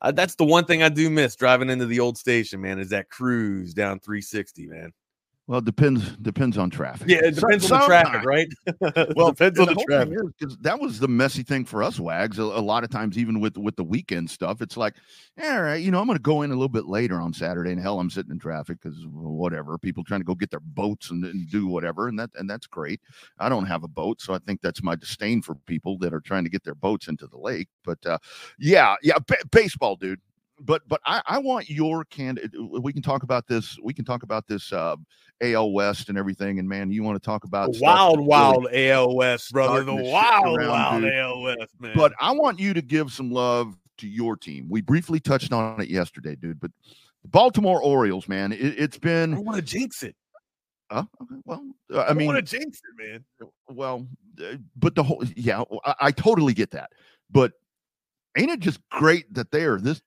[0.00, 2.78] Uh, that's the one thing I do miss driving into the old station, man.
[2.78, 4.92] Is that cruise down 360, man.
[5.46, 7.06] Well, it depends depends on traffic.
[7.06, 8.48] Yeah, it depends on the traffic, right?
[9.14, 10.18] well, depends on the, the traffic.
[10.40, 12.38] Is, that was the messy thing for us, Wags.
[12.38, 14.94] A, a, lot of times, even with with the weekend stuff, it's like,
[15.42, 17.72] all right, you know, I'm going to go in a little bit later on Saturday,
[17.72, 21.10] and hell, I'm sitting in traffic because whatever, people trying to go get their boats
[21.10, 23.02] and, and, do whatever, and that and that's great.
[23.38, 26.20] I don't have a boat, so I think that's my disdain for people that are
[26.20, 27.68] trying to get their boats into the lake.
[27.84, 28.16] But uh,
[28.58, 30.20] yeah, yeah, b- baseball, dude
[30.60, 32.52] but but I, I want your candidate.
[32.80, 33.78] We can talk about this.
[33.82, 34.96] We can talk about this uh,
[35.42, 36.58] AL West and everything.
[36.58, 39.84] And man, you want to talk about wild, wild really AL West, brother.
[39.84, 41.14] The wild, around, wild dude.
[41.14, 41.92] AL West, man.
[41.94, 44.66] But I want you to give some love to your team.
[44.68, 46.60] We briefly touched on it yesterday, dude.
[46.60, 46.70] But
[47.22, 49.34] the Baltimore Orioles, man, it, has been.
[49.34, 50.16] I want to jinx it.
[50.90, 51.04] Uh,
[51.44, 53.24] well, uh, I, I mean, want to jinx it, man.
[53.68, 54.06] Well,
[54.40, 56.90] uh, but the whole, yeah, I, I totally get that.
[57.30, 57.52] But
[58.36, 60.02] ain't it just great that they are this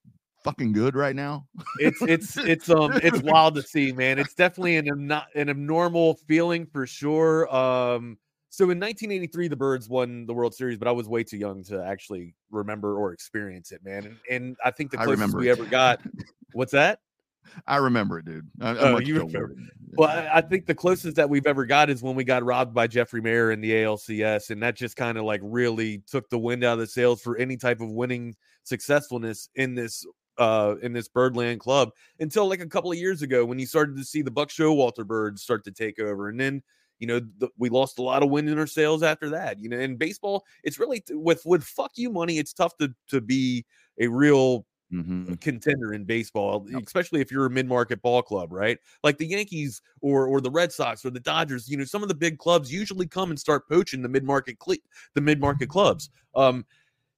[0.48, 1.46] fucking good right now.
[1.80, 4.20] it's it's it's um it's wild to see, man.
[4.20, 7.54] It's definitely an not an abnormal feeling for sure.
[7.54, 8.18] Um
[8.50, 11.64] so in 1983 the Birds won the World Series, but I was way too young
[11.66, 14.06] to actually remember or experience it, man.
[14.06, 16.02] And, and I think the closest we ever got
[16.54, 17.00] what's that?
[17.66, 18.50] I remember it, dude.
[18.62, 19.56] I, oh, you remember.
[19.94, 22.74] Well, I, I, think the closest that we've ever got is when we got robbed
[22.74, 26.38] by Jeffrey Maier in the ALCS, and that just kind of like really took the
[26.38, 30.06] wind out of the sails for any type of winning successfulness in this
[30.38, 33.98] uh, in this Birdland club until like a couple of years ago when you started
[33.98, 36.30] to see the Buck Showalter birds start to take over.
[36.30, 36.62] And then,
[37.00, 39.60] you know, the, we lost a lot of wind in our sails after that.
[39.60, 43.22] You know, in baseball, it's really with with fuck you money, it's tough to to
[43.22, 43.66] be
[44.00, 45.34] a real Mm-hmm.
[45.42, 48.78] contender in baseball, especially if you're a mid-market ball club, right?
[49.04, 51.68] Like the Yankees or or the Red Sox or the Dodgers.
[51.68, 54.78] You know, some of the big clubs usually come and start poaching the mid-market cl-
[55.14, 56.10] the mid-market clubs.
[56.36, 56.66] Um,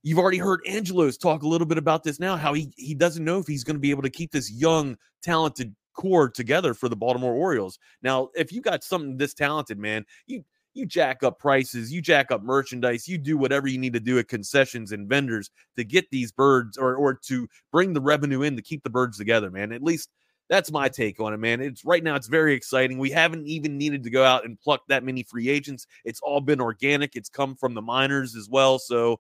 [0.02, 3.26] You've already heard Angelos talk a little bit about this now, how he he doesn't
[3.26, 6.88] know if he's going to be able to keep this young, talented core together for
[6.88, 7.78] the Baltimore Orioles.
[8.02, 12.32] Now, if you got something this talented, man, you you jack up prices, you jack
[12.32, 16.10] up merchandise, you do whatever you need to do at concessions and vendors to get
[16.12, 19.74] these birds or or to bring the revenue in to keep the birds together, man.
[19.74, 20.10] At least
[20.50, 21.62] that's my take on it, man.
[21.62, 22.98] It's right now it's very exciting.
[22.98, 25.86] We haven't even needed to go out and pluck that many free agents.
[26.06, 27.16] It's all been organic.
[27.16, 28.80] It's come from the minors as well.
[28.80, 29.20] So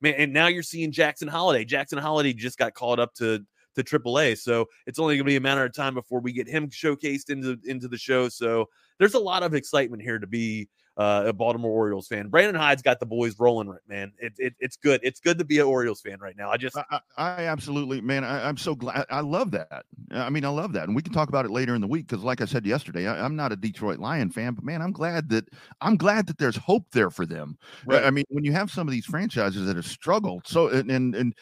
[0.00, 1.64] man, and now you're seeing Jackson Holliday.
[1.64, 3.44] Jackson Holliday just got called up to
[3.76, 6.48] to AAA, so it's only going to be a matter of time before we get
[6.48, 8.28] him showcased into into the show.
[8.28, 8.66] So
[8.98, 12.28] there's a lot of excitement here to be uh, a Baltimore Orioles fan.
[12.28, 14.12] Brandon Hyde's got the boys rolling, man.
[14.18, 15.00] It, it, it's good.
[15.04, 16.50] It's good to be an Orioles fan right now.
[16.50, 18.24] I just, I, I absolutely, man.
[18.24, 19.06] I, am so glad.
[19.08, 19.84] I love that.
[20.10, 22.08] I mean, I love that, and we can talk about it later in the week
[22.08, 24.92] because, like I said yesterday, I, am not a Detroit Lion fan, but man, I'm
[24.92, 25.48] glad that
[25.80, 27.56] I'm glad that there's hope there for them.
[27.86, 28.04] Right.
[28.04, 31.14] I mean, when you have some of these franchises that have struggled, so and and,
[31.14, 31.34] and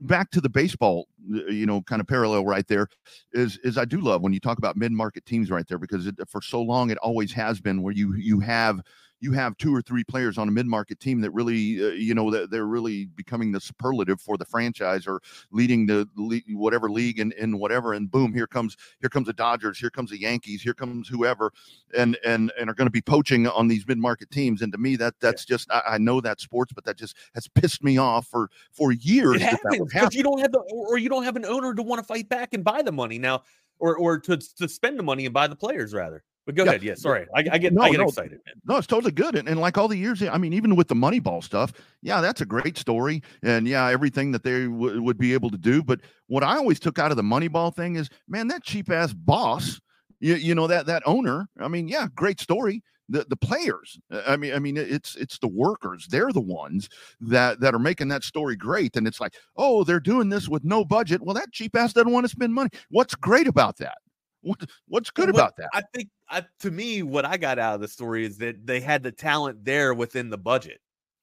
[0.00, 2.88] back to the baseball uh, you know kind of parallel right there
[3.32, 6.16] is is i do love when you talk about mid-market teams right there because it,
[6.28, 8.80] for so long it always has been where you you have
[9.24, 12.30] you have two or three players on a mid-market team that really, uh, you know,
[12.30, 16.06] that they're really becoming the superlative for the franchise or leading the
[16.50, 17.94] whatever league and, and whatever.
[17.94, 21.50] And boom, here comes here comes the Dodgers, here comes the Yankees, here comes whoever,
[21.96, 24.60] and and and are going to be poaching on these mid-market teams.
[24.60, 25.54] And to me, that that's yeah.
[25.54, 28.92] just I, I, know that sports, but that just has pissed me off for for
[28.92, 29.36] years.
[29.36, 32.00] It happens because you don't have the or you don't have an owner to want
[32.00, 33.42] to fight back and buy the money now,
[33.78, 36.22] or or to to spend the money and buy the players rather.
[36.46, 36.70] But go yeah.
[36.70, 36.82] ahead.
[36.82, 37.26] Yeah, sorry.
[37.34, 38.40] I, I get no, I get no, excited.
[38.44, 38.54] Man.
[38.66, 39.34] No, it's totally good.
[39.34, 42.42] And, and like all the years, I mean, even with the Moneyball stuff, yeah, that's
[42.42, 43.22] a great story.
[43.42, 45.82] And yeah, everything that they w- would be able to do.
[45.82, 49.14] But what I always took out of the Moneyball thing is, man, that cheap ass
[49.14, 49.80] boss,
[50.20, 51.48] you, you know, that that owner.
[51.58, 52.82] I mean, yeah, great story.
[53.10, 56.88] The, the players uh, i mean i mean it's it's the workers they're the ones
[57.20, 60.64] that that are making that story great and it's like oh they're doing this with
[60.64, 63.98] no budget well that cheap ass doesn't want to spend money what's great about that
[64.44, 65.68] what, what's good what, about that?
[65.72, 68.80] I think, I, to me, what I got out of the story is that they
[68.80, 70.80] had the talent there within the budget.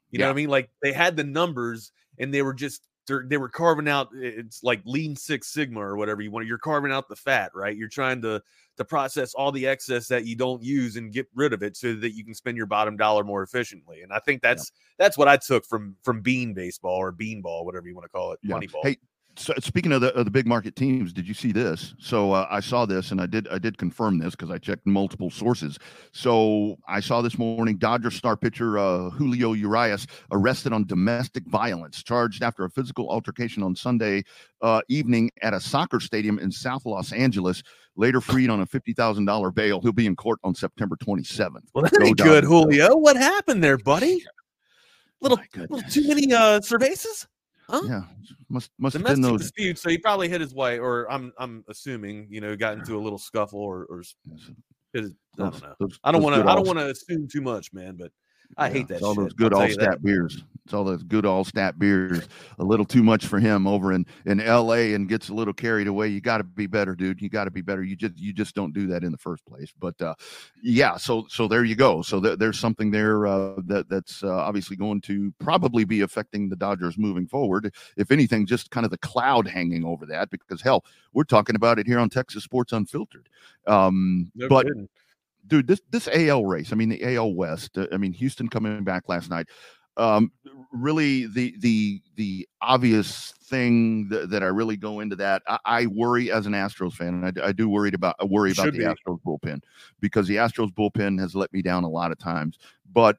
[0.10, 0.26] You yeah.
[0.26, 0.50] know what I mean?
[0.50, 4.10] Like they had the numbers, and they were just they were carving out.
[4.14, 6.48] It's like Lean Six Sigma or whatever you want.
[6.48, 7.76] You're carving out the fat, right?
[7.76, 8.42] You're trying to
[8.78, 11.94] to process all the excess that you don't use and get rid of it so
[11.94, 14.02] that you can spend your bottom dollar more efficiently.
[14.02, 15.04] And I think that's yeah.
[15.06, 18.10] that's what I took from from bean baseball or bean ball, whatever you want to
[18.10, 18.56] call it, yeah.
[18.56, 18.84] Moneyball.
[18.84, 18.98] Hey,
[19.36, 21.94] so speaking of the, of the big market teams, did you see this?
[22.00, 24.86] So uh, I saw this, and I did I did confirm this because I checked
[24.86, 25.78] multiple sources.
[26.12, 32.04] So I saw this morning Dodger star pitcher uh, Julio Urias arrested on domestic violence,
[32.04, 34.24] charged after a physical altercation on Sunday
[34.62, 37.64] uh, evening at a soccer stadium in South Los Angeles.
[37.96, 39.82] Later freed on a fifty thousand dollar bail.
[39.82, 41.70] He'll be in court on September twenty seventh.
[41.74, 42.96] Well, that ain't good, Julio.
[42.96, 44.24] What happened there, buddy?
[45.20, 47.28] Little, little too many uh, cervezas.
[47.72, 47.82] Huh?
[47.86, 48.02] Yeah,
[48.50, 49.80] must must Domestic have been those dispute.
[49.80, 53.00] So he probably hit his wife, or I'm I'm assuming, you know, got into a
[53.00, 54.04] little scuffle, or or
[54.94, 55.74] his, I don't know.
[55.80, 57.96] Those, I don't want to I don't want to assume too much, man.
[57.96, 58.12] But
[58.58, 59.02] I yeah, hate that.
[59.02, 59.24] all shit.
[59.24, 60.44] those good Altstadt beers.
[60.66, 62.28] It's all those good Altstadt beers.
[62.60, 64.94] A little too much for him over in in L.A.
[64.94, 66.08] and gets a little carried away.
[66.08, 67.22] You got to be better, dude.
[67.22, 67.84] You got to be better.
[67.84, 69.74] You just you just don't do that in the first place.
[69.78, 70.14] But uh,
[70.62, 72.02] yeah, so so there you go.
[72.02, 76.48] So th- there's something there uh, that that's uh, obviously going to probably be affecting
[76.48, 77.74] the Dodgers moving forward.
[77.98, 81.80] If anything, just kind of the cloud hanging over that because hell, we're talking about
[81.80, 83.30] it here on Texas Sports Unfiltered.
[83.68, 84.68] Um, no but.
[84.68, 84.88] Kidding
[85.48, 86.72] dude, this this AL race.
[86.72, 87.78] I mean, the AL West.
[87.78, 89.48] Uh, I mean, Houston coming back last night.
[89.98, 90.32] Um,
[90.72, 95.44] really, the the the obvious thing that, that I really go into that.
[95.48, 98.52] I, I, worry as an Astros fan, and I, I do worried about I worry
[98.52, 98.86] about the be.
[98.86, 99.62] Astros bullpen
[100.00, 102.58] because the Astros bullpen has let me down a lot of times.
[102.92, 103.18] But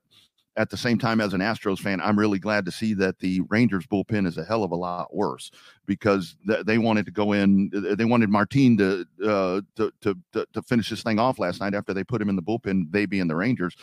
[0.57, 3.41] at the same time, as an Astros fan, I'm really glad to see that the
[3.49, 5.51] Rangers bullpen is a hell of a lot worse
[5.87, 7.71] because th- they wanted to go in.
[7.97, 11.95] They wanted Martin to, uh, to, to to finish this thing off last night after
[11.95, 12.91] they put him in the bullpen.
[12.91, 13.77] They being the Rangers,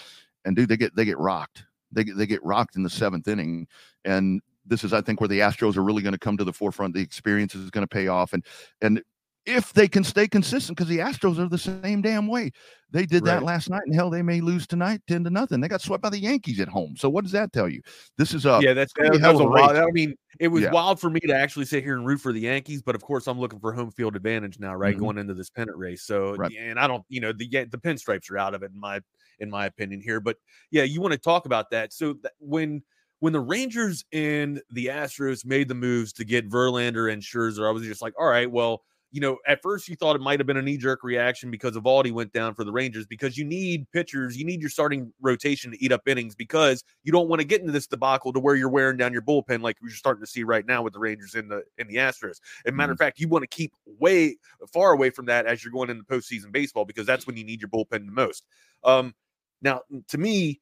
[0.46, 1.66] and dude, they get they get rocked.
[1.92, 3.68] They they get rocked in the seventh inning,
[4.06, 6.54] and this is I think where the Astros are really going to come to the
[6.54, 6.94] forefront.
[6.94, 8.46] The experience is going to pay off, and
[8.82, 9.02] and
[9.50, 12.52] if they can stay consistent, because the Astros are the same damn way.
[12.92, 13.36] They did right.
[13.36, 15.60] that last night, and hell, they may lose tonight, ten to nothing.
[15.60, 16.96] They got swept by the Yankees at home.
[16.98, 17.82] So what does that tell you?
[18.18, 19.76] This is a yeah, that's that, that was a wild.
[19.76, 20.72] I mean, it was yeah.
[20.72, 23.28] wild for me to actually sit here and root for the Yankees, but of course,
[23.28, 25.04] I'm looking for home field advantage now, right, mm-hmm.
[25.04, 26.04] going into this pennant race.
[26.04, 26.52] So, right.
[26.58, 29.02] and I don't, you know, the the pinstripes are out of it in my
[29.40, 30.38] in my opinion here, but
[30.72, 31.94] yeah, you want to talk about that.
[31.94, 32.82] So that when
[33.20, 37.72] when the Rangers and the Astros made the moves to get Verlander and Scherzer, I
[37.72, 38.82] was just like, all right, well
[39.12, 41.76] you know, at first you thought it might have been a knee jerk reaction because
[41.76, 45.72] Eovaldi went down for the Rangers because you need pitchers, you need your starting rotation
[45.72, 48.56] to eat up innings because you don't want to get into this debacle to where
[48.56, 51.36] you're wearing down your bullpen like you're starting to see right now with the Rangers
[51.36, 52.40] in the in the Astros.
[52.66, 52.92] As matter mm-hmm.
[52.92, 54.38] of fact, you want to keep way
[54.72, 57.62] far away from that as you're going into postseason baseball because that's when you need
[57.62, 58.46] your bullpen the most.
[58.84, 59.16] Um,
[59.62, 60.62] now, to me,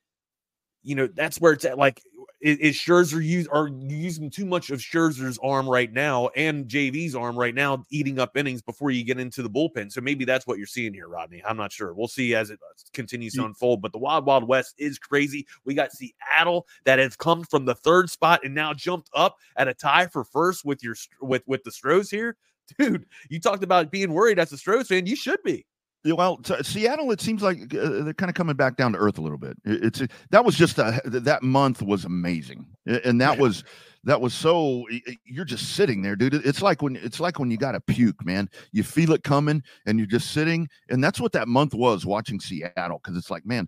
[0.88, 1.78] you know, that's where it's at.
[1.78, 2.02] Like,
[2.40, 7.14] is, is Scherzer use are using too much of Scherzer's arm right now and JV's
[7.14, 9.92] arm right now, eating up innings before you get into the bullpen?
[9.92, 11.44] So maybe that's what you're seeing here, Rodney.
[11.46, 11.94] I'm not sure.
[11.94, 13.82] We'll see as it uh, continues to unfold.
[13.82, 15.46] But the Wild Wild West is crazy.
[15.66, 19.68] We got Seattle that has come from the third spot and now jumped up at
[19.68, 22.38] a tie for first with your with with the Stros here.
[22.80, 25.06] Dude, you talked about being worried as a Stros fan.
[25.06, 25.66] You should be.
[26.16, 29.22] Well, Seattle, it seems like uh, they're kind of coming back down to earth a
[29.22, 29.58] little bit.
[29.66, 33.64] It's that was just a, that month was amazing, and that was
[34.04, 34.86] that was so
[35.26, 36.34] you're just sitting there, dude.
[36.34, 38.50] It's like when it's like when you got a puke, man.
[38.72, 42.40] You feel it coming, and you're just sitting, and that's what that month was watching
[42.40, 43.68] Seattle because it's like, man,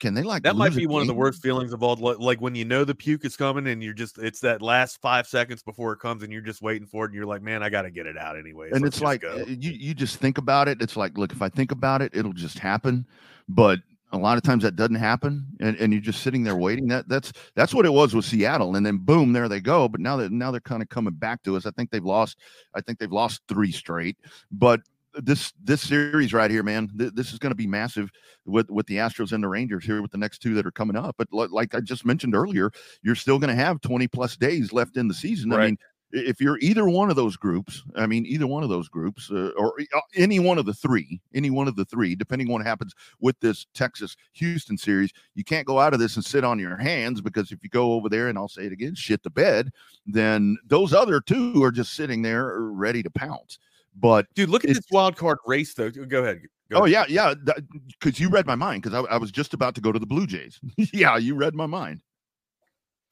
[0.00, 2.54] can they like that might be one of the worst feelings of all like when
[2.54, 5.92] you know the puke is coming and you're just it's that last five seconds before
[5.92, 8.06] it comes and you're just waiting for it and you're like man i gotta get
[8.06, 9.32] it out anyway and it's like go.
[9.32, 12.10] Uh, you, you just think about it it's like look if i think about it
[12.14, 13.06] it'll just happen.
[13.50, 13.80] But
[14.12, 17.08] a lot of times that doesn't happen and, and you're just sitting there waiting that
[17.08, 20.16] that's that's what it was with seattle and then boom there they go but now
[20.16, 21.66] that now they're kind of coming back to us.
[21.66, 22.38] I think they've lost
[22.74, 24.16] i think they've lost three straight
[24.50, 24.80] but
[25.22, 28.10] this this series right here man th- this is going to be massive
[28.44, 30.96] with with the astros and the rangers here with the next two that are coming
[30.96, 32.70] up but l- like i just mentioned earlier
[33.02, 35.60] you're still going to have 20 plus days left in the season Right.
[35.60, 35.78] i mean
[36.10, 39.50] if you're either one of those groups, I mean, either one of those groups, uh,
[39.58, 42.62] or uh, any one of the three, any one of the three, depending on what
[42.66, 46.58] happens with this Texas Houston series, you can't go out of this and sit on
[46.58, 49.28] your hands because if you go over there and I'll say it again, shit the
[49.28, 49.70] bed,
[50.06, 53.58] then those other two are just sitting there ready to pounce.
[54.00, 55.90] But Dude, look at this wild card race, though.
[55.90, 56.42] Go ahead.
[56.70, 57.10] Go oh ahead.
[57.10, 57.52] yeah, yeah,
[58.00, 60.06] because you read my mind because I, I was just about to go to the
[60.06, 60.60] Blue Jays.
[60.92, 62.02] yeah, you read my mind.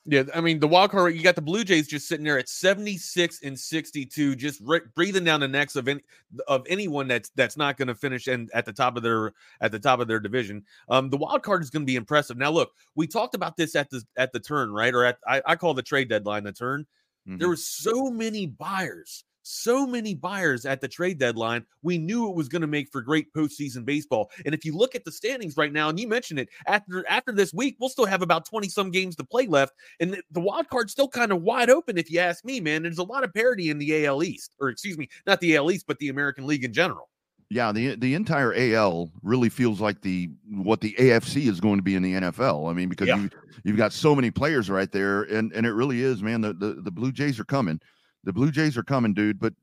[0.08, 1.16] Yeah, I mean the wild card.
[1.16, 4.60] You got the Blue Jays just sitting there at seventy six and sixty two, just
[4.62, 6.00] re- breathing down the necks of any
[6.46, 9.72] of anyone that's that's not going to finish and at the top of their at
[9.72, 10.62] the top of their division.
[10.88, 12.36] Um, the wild card is going to be impressive.
[12.36, 14.94] Now, look, we talked about this at the at the turn, right?
[14.94, 16.86] Or at I, I call the trade deadline the turn.
[17.26, 17.50] There Mhm.
[17.50, 21.64] were so many buyers, so many buyers at the trade deadline.
[21.82, 24.30] We knew it was going to make for great postseason baseball.
[24.44, 27.32] And if you look at the standings right now, and you mentioned it after after
[27.32, 30.40] this week, we'll still have about twenty some games to play left, and the, the
[30.40, 31.96] wild card's still kind of wide open.
[31.96, 34.68] If you ask me, man, there's a lot of parity in the AL East, or
[34.68, 37.08] excuse me, not the AL East, but the American League in general.
[37.48, 41.82] Yeah, the the entire AL really feels like the what the AFC is going to
[41.82, 42.68] be in the NFL.
[42.68, 43.18] I mean, because Yeah.
[43.20, 43.30] you
[43.62, 46.40] you've got so many players right there, and and it really is, man.
[46.40, 47.80] The the, the Blue Jays are coming.
[48.26, 49.38] The Blue Jays are coming, dude.
[49.38, 49.54] But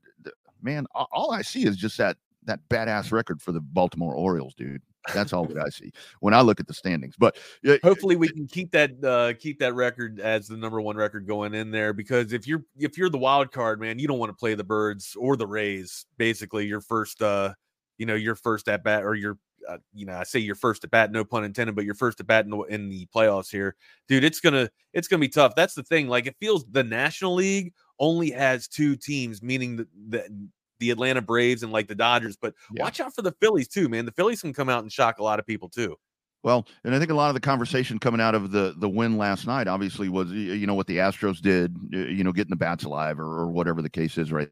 [0.62, 4.82] man, all I see is just that that badass record for the Baltimore Orioles, dude.
[5.12, 7.14] That's all that I see when I look at the standings.
[7.18, 10.96] But yeah, Hopefully, we can keep that uh, keep that record as the number one
[10.96, 11.92] record going in there.
[11.92, 14.64] Because if you're if you're the wild card, man, you don't want to play the
[14.64, 16.06] Birds or the Rays.
[16.16, 17.52] Basically, your first, uh,
[17.98, 19.36] you know, your first at bat or your,
[19.68, 22.20] uh, you know, I say your first at bat, no pun intended, but your first
[22.20, 23.76] at bat in the, in the playoffs here,
[24.08, 24.24] dude.
[24.24, 25.54] It's gonna it's gonna be tough.
[25.54, 26.08] That's the thing.
[26.08, 30.48] Like it feels the National League only has two teams, meaning the the,
[30.80, 32.36] the Atlanta Braves and like the Dodgers.
[32.36, 32.84] But Yeah.
[32.84, 34.04] watch out for the Phillies too, man.
[34.04, 35.96] The Phillies can come out and shock a lot of people too.
[36.42, 39.16] Well, and I think a lot of the conversation coming out of the the win
[39.16, 42.84] last night, obviously, was you know what the Astros did, you know, getting the bats
[42.84, 44.50] alive or, or whatever the case is, right?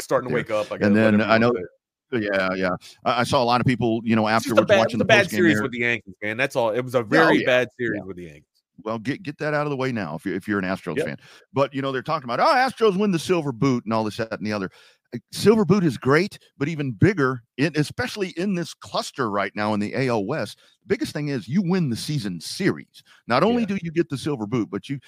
[0.00, 0.70] starting to wake up.
[0.72, 1.66] I And then I know wanna.
[2.12, 2.70] Yeah, yeah.
[3.04, 5.62] I, saw a lot of people, you know, afterwards bad, watching the bad series there.
[5.62, 6.36] with the Yankees, man.
[6.36, 6.70] That's all.
[6.70, 8.53] It was a oh, very yeah, bad series with the Yankees.
[8.82, 10.96] Well, get get that out of the way now if you're if you're an Astros
[10.96, 11.06] Yep.
[11.06, 11.16] fan.
[11.52, 14.16] But you know, they're talking about oh, Astros win the silver boot and all this,
[14.16, 14.70] that, and the other.
[15.14, 19.72] Uh, Silver boot is great, but even bigger, in, especially in this cluster right now
[19.74, 20.58] in the AL West.
[20.82, 23.02] The biggest thing is you win the season series.
[23.28, 23.68] Not only Yeah.
[23.68, 24.98] do you get the silver boot, but you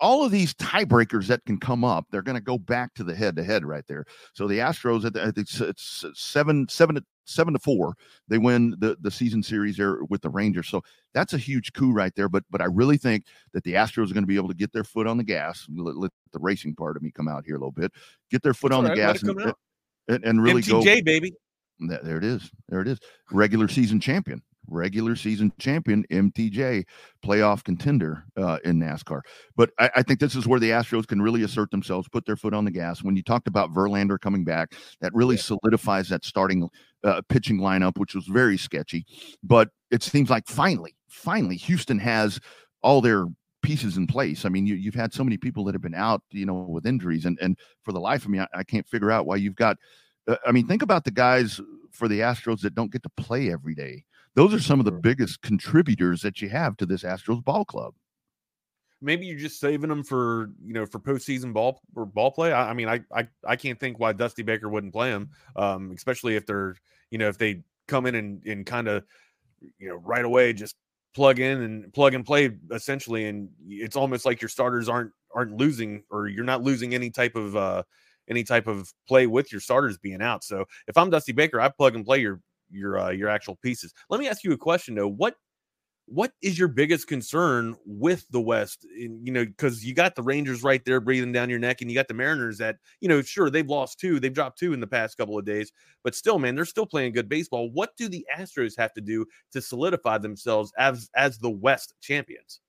[0.00, 3.14] all of these tiebreakers that can come up, they're going to go back to the
[3.16, 4.04] head to head right there.
[4.32, 7.94] So the Astros at the, it's, it's seven seven to seven to four.
[8.28, 10.68] They win the the season series there with the Rangers.
[10.68, 10.82] So
[11.14, 12.28] that's a huge coup right there.
[12.28, 14.72] But but I really think that the Astros are going to be able to get
[14.72, 15.66] their foot on the gas.
[15.74, 17.92] Let, let the racing part of me come out here a little bit.
[18.30, 19.54] Get their foot That's on all the gas and,
[20.08, 20.82] and and really go.
[20.82, 21.32] Baby.
[21.80, 22.50] There it is.
[22.68, 22.98] There it is.
[23.30, 24.42] Regular season champion.
[24.68, 26.84] Regular season champion, MTJ,
[27.24, 29.20] playoff contender uh, in NASCAR.
[29.56, 32.36] But I, I think this is where the Astros can really assert themselves, put their
[32.36, 33.02] foot on the gas.
[33.02, 35.42] When you talked about Verlander coming back, that really Yeah.
[35.42, 36.68] solidifies that starting
[37.04, 39.06] uh, pitching lineup, which was very sketchy.
[39.42, 42.40] But it seems like finally, finally, Houston has
[42.82, 43.26] all their
[43.62, 44.44] pieces in place.
[44.44, 46.86] I mean, you, you've had so many people that have been out, you know, with
[46.86, 49.56] injuries, and and for the life of me, I, I can't figure out why you've
[49.56, 49.76] got.
[50.26, 51.60] Uh, I mean, think about the guys
[51.90, 54.04] for the Astros that don't get to play every day.
[54.34, 57.94] Those are some of the biggest contributors that you have to this Astros ball club.
[59.00, 62.52] Maybe you're just saving them for you know for postseason ball or ball play.
[62.52, 65.92] I, I mean, I, I I can't think why Dusty Baker wouldn't play him, um,
[65.92, 66.74] especially if they're
[67.10, 69.04] you know if they come in and and kind of
[69.78, 70.76] you know right away just
[71.14, 75.56] plug in and plug and play essentially, and it's almost like your starters aren't aren't
[75.56, 77.82] losing or you're not losing any type of uh
[78.28, 80.44] any type of play with your starters being out.
[80.44, 82.40] So if I'm Dusty Baker, I plug and play your
[82.70, 83.92] your uh, your actual pieces.
[84.10, 85.08] Let me ask you a question though.
[85.08, 85.34] What
[86.10, 88.86] what is your biggest concern with the West?
[88.98, 91.90] In, you know, because you got the Rangers right there breathing down your neck, and
[91.90, 94.80] you got the Mariners that, you know, sure, they've lost two, they've dropped two in
[94.80, 95.70] the past couple of days,
[96.02, 97.70] but still, man, they're still playing good baseball.
[97.70, 102.60] What do the Astros have to do to solidify themselves as as the West champions?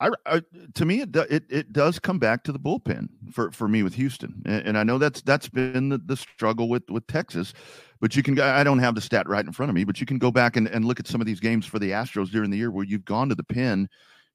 [0.00, 0.42] I, I
[0.74, 3.94] to me it, it it does come back to the bullpen for for me with
[3.94, 7.54] Houston, and, and I know that's that's been the, the struggle with with Texas,
[8.00, 9.98] but you can go- I don't have the stat right in front of me, but
[10.00, 12.30] you can go back and, and look at some of these games for the Astros
[12.30, 13.88] during the year where you've gone to the pen.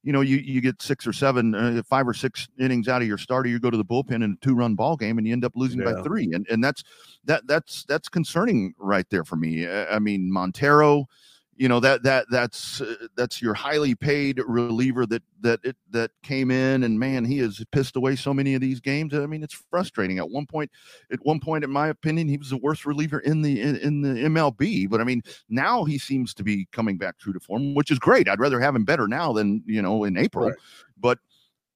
[0.03, 3.07] You know, you, you get six or seven, uh, five or six innings out of
[3.07, 3.49] your starter.
[3.49, 5.51] You go to the bullpen in a two run ball game, and you end up
[5.55, 6.83] losing by three, and and that's
[7.25, 9.67] that that's that's concerning right there for me.
[9.67, 11.05] I I mean, Montero,
[11.61, 16.09] you know that that that's uh, that's your highly paid reliever that that it, that
[16.23, 19.13] came in and man he has pissed away so many of these games.
[19.13, 20.17] I mean it's frustrating.
[20.17, 20.71] At one point
[21.11, 24.01] at one point in my opinion he was the worst reliever in the in, in
[24.01, 27.75] the mlb but i mean now he seems to be coming back true to form
[27.75, 28.27] which is great.
[28.27, 30.47] I'd rather have him better now than you know in april.
[30.47, 30.57] Right.
[30.99, 31.19] but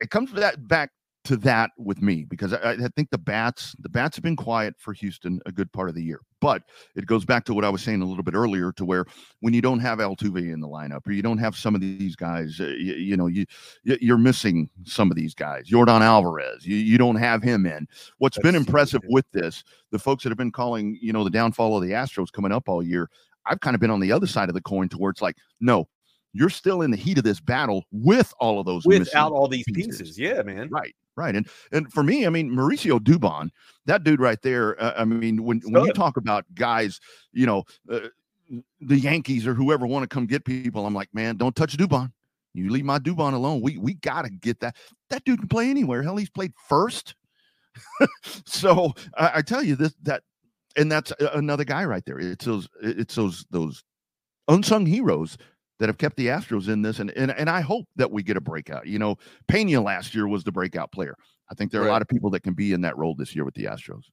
[0.02, 0.90] it comes that back
[1.26, 4.76] to that with me because I, I, think the bats the bats have been quiet
[4.78, 6.22] for Houston a good part of the year.
[6.40, 6.64] But
[6.96, 9.06] it goes back to what I was saying a little bit earlier to where
[9.40, 12.16] when you don't have Altuve in the lineup or you don't have some of these
[12.16, 13.46] guys, uh, you, you, know you
[13.84, 15.70] you're missing some of these guys.
[15.70, 17.88] Yordan Alvarez, you, you don't have him in.
[18.20, 21.32] What's That's been impressive with this, the folks that have been calling you know the
[21.32, 23.10] downfall of the Astros coming up all year.
[23.48, 25.36] I've kind of been on the other side of the coin to where it's like,
[25.60, 25.88] no,
[26.36, 29.66] you're still in the heat of this battle with all of those without all these
[29.74, 30.00] pieces.
[30.00, 30.20] pieces.
[30.20, 30.68] Yeah, man.
[30.70, 31.36] Right, right.
[31.36, 33.50] And and for me, I mean, Mauricio Dubon,
[33.86, 34.82] that dude right there.
[34.82, 37.00] Uh, I mean, when when you talk about guys,
[37.32, 38.08] you know, uh,
[38.82, 42.12] the Yankees or whoever want to come get people, I'm like, man, don't touch Dubon.
[42.54, 43.62] You leave my Dubon alone.
[43.62, 44.76] We we gotta get that.
[45.10, 46.04] That dude can play anywhere.
[46.04, 47.16] Hell, he's played first.
[48.46, 50.24] so I, I tell you this that,
[50.78, 52.20] and that's another guy right there.
[52.20, 53.84] It's those it's those those
[54.48, 55.38] unsung heroes
[55.80, 57.00] that have kept the Astros in this.
[57.00, 58.88] And, and, and I hope that we get a breakout.
[58.88, 59.18] You know,
[59.48, 61.16] Pena last year was the breakout player.
[61.52, 61.90] I think there are right.
[61.90, 64.04] a lot of people that can be in that role this year with the Astros.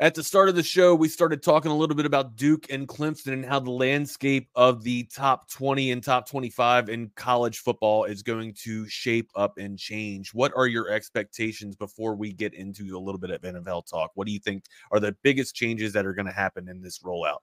[0.00, 2.88] At the start of the show, we started talking a little bit about Duke and
[2.88, 8.04] Clemson and how the landscape of the top 20 and top 25 in college football
[8.04, 10.32] is going to shape up and change.
[10.32, 14.12] What are your expectations before we get into a little bit of NFL talk?
[14.14, 17.00] What do you think are the biggest changes that are going to happen in this
[17.00, 17.40] rollout?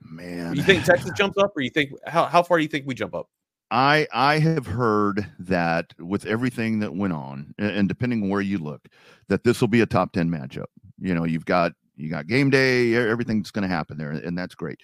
[0.00, 2.86] Man, you think Texas jumps up, or you think how how far do you think
[2.86, 3.28] we jump up?
[3.70, 8.58] I I have heard that with everything that went on, and depending on where you
[8.58, 8.88] look,
[9.28, 10.66] that this will be a top ten matchup.
[10.98, 14.54] You know, you've got you got game day, everything's going to happen there, and that's
[14.54, 14.80] great.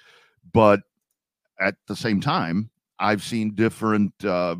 [0.52, 0.80] But
[1.60, 4.56] at the same time, I've seen different, uh,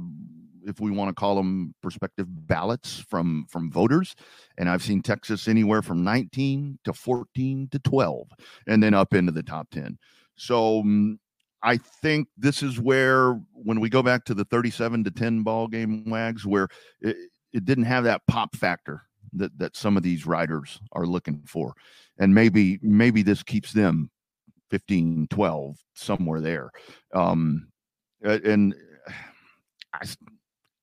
[0.67, 4.15] if we want to call them perspective ballots from from voters,
[4.57, 8.29] and I've seen Texas anywhere from 19 to 14 to 12,
[8.67, 9.99] and then up into the top 10.
[10.37, 11.19] So um,
[11.63, 15.67] I think this is where, when we go back to the 37 to 10 ball
[15.69, 16.69] game wags, where
[17.01, 17.17] it,
[17.53, 21.75] it didn't have that pop factor that that some of these riders are looking for,
[22.19, 24.11] and maybe maybe this keeps them
[24.71, 26.71] 15, 12 somewhere there.
[27.15, 27.69] Um,
[28.23, 28.75] and
[29.95, 30.07] I,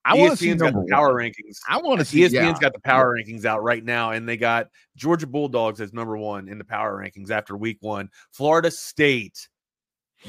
[0.04, 1.24] I want to see got the power one.
[1.24, 1.60] rankings.
[1.68, 2.22] I want to see.
[2.22, 2.54] ESPN's yeah.
[2.60, 3.24] got the power yeah.
[3.24, 6.98] rankings out right now, and they got Georgia Bulldogs as number one in the power
[6.98, 8.10] rankings after week one.
[8.32, 9.48] Florida State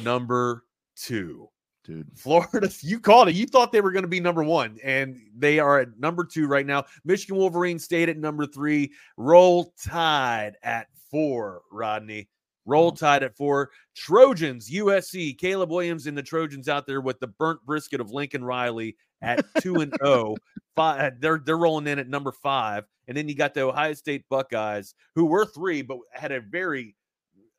[0.03, 0.65] number
[0.97, 1.49] two.
[1.85, 3.35] Dude, Florida, you called it.
[3.35, 6.47] You thought they were going to be number one, and they are at number two
[6.47, 6.85] right now.
[7.05, 8.93] Michigan Wolverine State at number three.
[9.17, 11.63] Roll Tide at four.
[11.73, 12.29] Rodney,
[12.67, 12.99] Roll mm.
[12.99, 13.71] Tide at four.
[13.97, 18.45] Trojans, USC, Caleb Williams and the Trojans out there with the burnt brisket of Lincoln
[18.45, 20.37] Riley at two and oh.
[20.75, 23.93] Five, uh, they're they're rolling in at number five, and then you got the Ohio
[23.93, 26.97] State Buckeyes, who were three, but had a very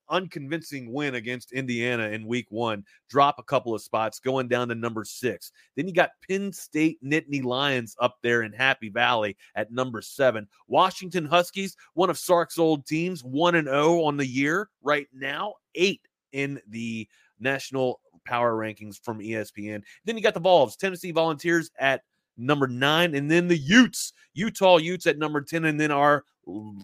[0.10, 4.76] unconvincing win against Indiana in week one, drop a couple of spots, going down to
[4.76, 5.52] number six.
[5.76, 10.48] Then you got Penn State Nittany Lions up there in Happy Valley at number seven.
[10.68, 15.56] Washington Huskies, one of Sark's old teams, 1 and 0 on the year right now,
[15.76, 16.02] eight
[16.32, 17.08] in the
[17.40, 19.84] national power rankings from ESPN.
[20.06, 22.02] Then you got the Vols, Tennessee Volunteers at
[22.38, 26.24] number nine, and then the Utes, Utah Utes at number 10, and then our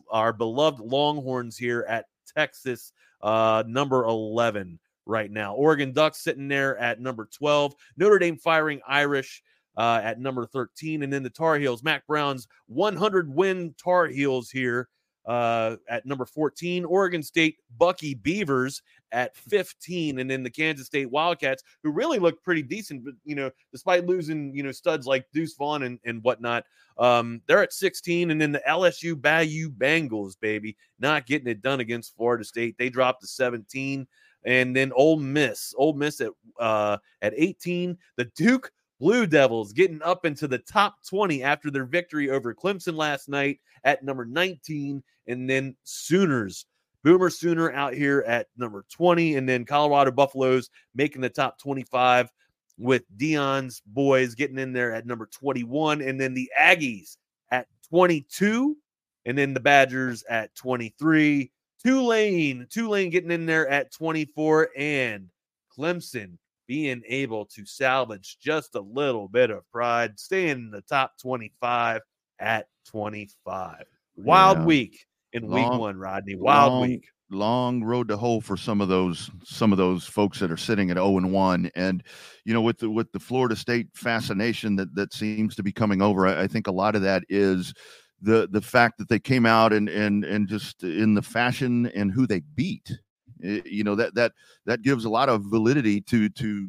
[0.10, 5.54] our beloved Longhorns here at Texas uh, number 11 right now.
[5.56, 7.76] Oregon Ducks sitting there at number 12.
[7.98, 9.44] Notre Dame Fighting Irish
[9.76, 11.04] uh, at number 13.
[11.04, 14.88] And then the Tar Heels, Mack Brown's 100 win Tar Heels here
[15.26, 16.86] uh, at number 14.
[16.86, 20.20] Oregon State Bucky Beavers at 15.
[20.20, 24.05] And then the Kansas State Wildcats, who really look pretty decent, but, you know, despite
[24.05, 26.65] losing, you know, studs like Deuce Vaughn and, and whatnot,
[26.97, 28.32] um, they're at 16.
[28.32, 32.76] And then the LSU Bayou Bengals, baby, not getting it done against Florida State.
[32.78, 34.07] They dropped to 17.
[34.45, 37.97] And then Ole Miss, Ole Miss at uh, at 18.
[38.15, 42.95] The Duke Blue Devils getting up into the top 20 after their victory over Clemson
[42.95, 45.02] last night at number 19.
[45.28, 46.66] And then Sooners
[47.04, 52.30] Boomer Sooner out here at number 20, and then Colorado Buffaloes making the top 25
[52.78, 57.18] with Deion's boys getting in there at number 21, and then the Aggies
[57.52, 58.78] at 22,
[59.26, 61.52] and then the Badgers at 23.
[61.82, 65.30] Tulane, Tulane getting in there at 24, and
[65.78, 66.38] Clemson
[66.70, 71.99] being able to salvage just a little bit of pride, staying in the top 25
[72.38, 73.84] at 25.
[74.17, 74.65] Wild yeah.
[74.65, 76.36] week in long, week one, Rodney.
[76.36, 77.07] Wild long, week.
[77.32, 80.91] long road to hoe for some of those some of those folks that are sitting
[80.91, 82.03] at 0 and 1 and
[82.45, 86.03] you know with the with the Florida State fascination that that seems to be coming
[86.03, 87.74] over I, I think a lot of that is
[88.22, 92.11] the the fact that they came out and and and just in the fashion and
[92.11, 92.99] who they beat
[93.44, 94.34] eh, you know that that
[94.66, 96.68] that gives a lot of validity to to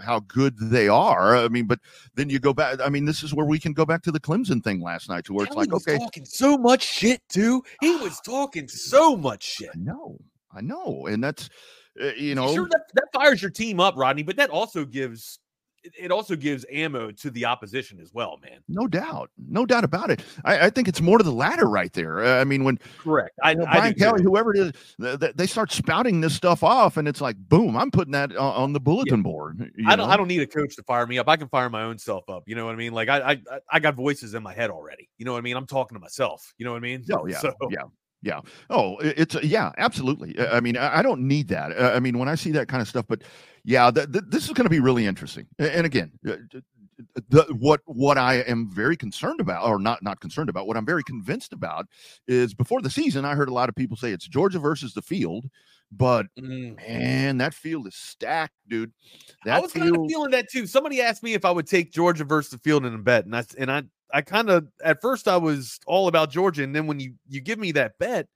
[0.00, 1.36] how good they are.
[1.36, 1.80] I mean, but
[2.14, 2.80] then you go back.
[2.80, 5.24] I mean, this is where we can go back to the Clemson thing last night,
[5.24, 7.62] to where it's like, okay, talking so much shit, too.
[7.80, 9.70] He was talking so much shit.
[9.74, 10.18] I know,
[10.54, 11.48] I know, and that's
[12.00, 15.38] uh, you know, sure that, that fires your team up, Rodney, but that also gives
[15.98, 18.60] it also gives ammo to the opposition as well, man.
[18.68, 20.22] No doubt, no doubt about it.
[20.44, 22.24] I, I think it's more to the latter right there.
[22.24, 24.28] Uh, I mean, when correct, I, you know, Brian Kelly, too.
[24.28, 27.90] whoever it is, they, they start spouting this stuff off, and it's like, boom, I'm
[27.90, 29.22] putting that on, on the bulletin yeah.
[29.22, 29.72] board.
[29.86, 30.12] I don't, know?
[30.12, 31.28] I don't need a coach to fire me up.
[31.28, 32.44] I can fire my own self up.
[32.46, 32.92] You know what I mean?
[32.92, 35.08] Like I, I, I got voices in my head already.
[35.18, 35.56] You know what I mean?
[35.56, 36.52] I'm talking to myself.
[36.58, 37.04] You know what I mean?
[37.12, 37.82] Oh yeah, so, yeah.
[38.20, 38.40] Yeah.
[38.68, 40.38] Oh, it's yeah, absolutely.
[40.40, 41.80] I mean, I don't need that.
[41.80, 43.22] I mean, when I see that kind of stuff, but
[43.64, 45.46] yeah, th- th- this is going to be really interesting.
[45.58, 46.36] And again, uh,
[47.28, 50.86] the, what what I am very concerned about, or not not concerned about, what I'm
[50.86, 51.86] very convinced about
[52.26, 55.02] is before the season, I heard a lot of people say it's Georgia versus the
[55.02, 55.48] field,
[55.92, 56.76] but mm.
[56.76, 58.92] man, that field is stacked, dude.
[59.44, 59.84] That I was field...
[59.84, 60.66] kind of feeling that too.
[60.66, 63.36] Somebody asked me if I would take Georgia versus the field in a bet, and
[63.36, 63.82] I and I
[64.12, 67.40] I kind of at first I was all about Georgia, and then when you you
[67.40, 68.26] give me that bet,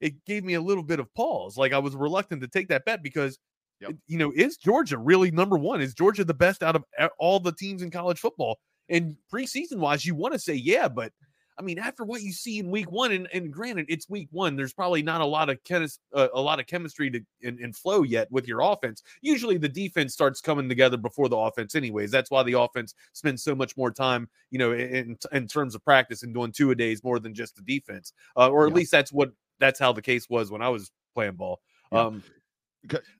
[0.00, 1.56] it gave me a little bit of pause.
[1.56, 3.38] Like I was reluctant to take that bet because
[3.82, 3.94] Yep.
[4.06, 5.80] You know, is Georgia really number one?
[5.80, 6.84] Is Georgia the best out of
[7.18, 8.58] all the teams in college football?
[8.88, 11.12] And preseason wise, you want to say yeah, but
[11.58, 14.56] I mean, after what you see in week one, and, and granted, it's week one.
[14.56, 18.02] There's probably not a lot of chemis- uh, a lot of chemistry to and, flow
[18.02, 19.02] yet with your offense.
[19.20, 22.10] Usually, the defense starts coming together before the offense, anyways.
[22.10, 25.84] That's why the offense spends so much more time, you know, in in terms of
[25.84, 28.12] practice and doing two a days more than just the defense.
[28.36, 28.76] Uh, or at yeah.
[28.76, 31.60] least that's what that's how the case was when I was playing ball.
[31.92, 32.06] Yeah.
[32.06, 32.22] Um,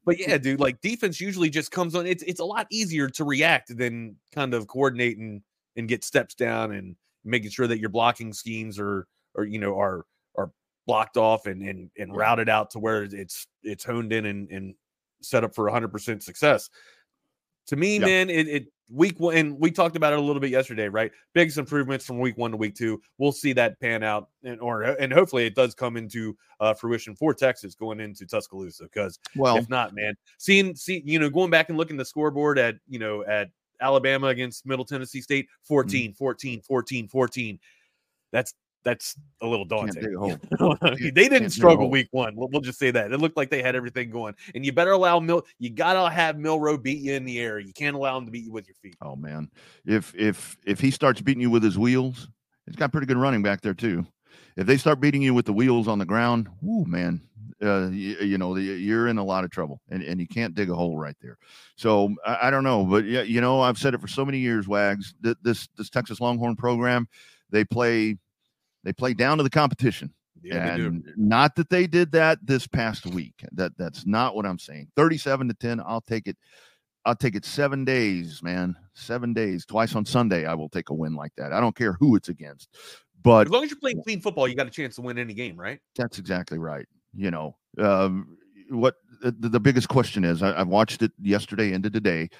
[0.04, 2.06] but yeah, dude, like defense usually just comes on.
[2.06, 5.42] It's it's a lot easier to react than kind of coordinating
[5.76, 9.78] and get steps down and making sure that your blocking schemes are or you know
[9.78, 10.04] are
[10.36, 10.50] are
[10.86, 14.74] blocked off and and and routed out to where it's it's honed in and and
[15.22, 16.68] set up for 100% success.
[17.68, 18.02] To me, yep.
[18.02, 21.10] man, it, it week one, and we talked about it a little bit yesterday, right?
[21.32, 23.00] Biggest improvements from week one to week two.
[23.18, 27.14] We'll see that pan out, and or and hopefully it does come into uh, fruition
[27.14, 28.84] for Texas going into Tuscaloosa.
[28.84, 32.58] Because well, if not, man, seeing see you know going back and looking the scoreboard
[32.58, 33.48] at you know at
[33.82, 36.16] Alabama against Middle Tennessee State, 14, mm-hmm.
[36.16, 37.58] 14, 14, 14.
[38.32, 38.54] That's
[38.84, 40.02] that's a little daunting.
[41.14, 42.34] they didn't struggle week one.
[42.34, 43.12] We'll, we'll, just say that.
[43.12, 44.34] It looked like they had everything going.
[44.54, 45.46] And you better allow Mil.
[45.58, 47.58] You gotta have Milroe beat you in the air.
[47.58, 48.96] You can't allow him to beat you with your feet.
[49.02, 49.50] Oh man,
[49.84, 52.28] if if if he starts beating you with his wheels,
[52.66, 54.06] he's got pretty good running back there too.
[54.56, 57.20] If they start beating you with the wheels on the ground, whoo man,
[57.62, 60.70] uh, you, you, know you're in a lot of trouble, and, and you can't dig
[60.70, 61.38] a hole right there.
[61.76, 64.38] So I, I don't know, but yeah, you know I've said it for so many
[64.38, 64.66] years.
[64.66, 67.08] Wags, this this Texas Longhorn program,
[67.50, 68.16] they play
[68.84, 70.12] they play down to the competition.
[70.42, 73.34] Yeah, and not that they did that this past week.
[73.52, 74.88] That that's not what I'm saying.
[74.96, 76.36] 37 to 10, I'll take it.
[77.04, 78.76] I'll take it seven days, man.
[78.94, 79.64] Seven days.
[79.64, 81.52] Twice on Sunday, I will take a win like that.
[81.52, 82.68] I don't care who it's against.
[83.22, 85.34] But as long as you're playing clean football, you got a chance to win any
[85.34, 85.78] game, right?
[85.96, 86.86] That's exactly right.
[87.14, 88.36] You know, um,
[88.70, 92.30] what the, the, biggest question is I, have watched it yesterday into today.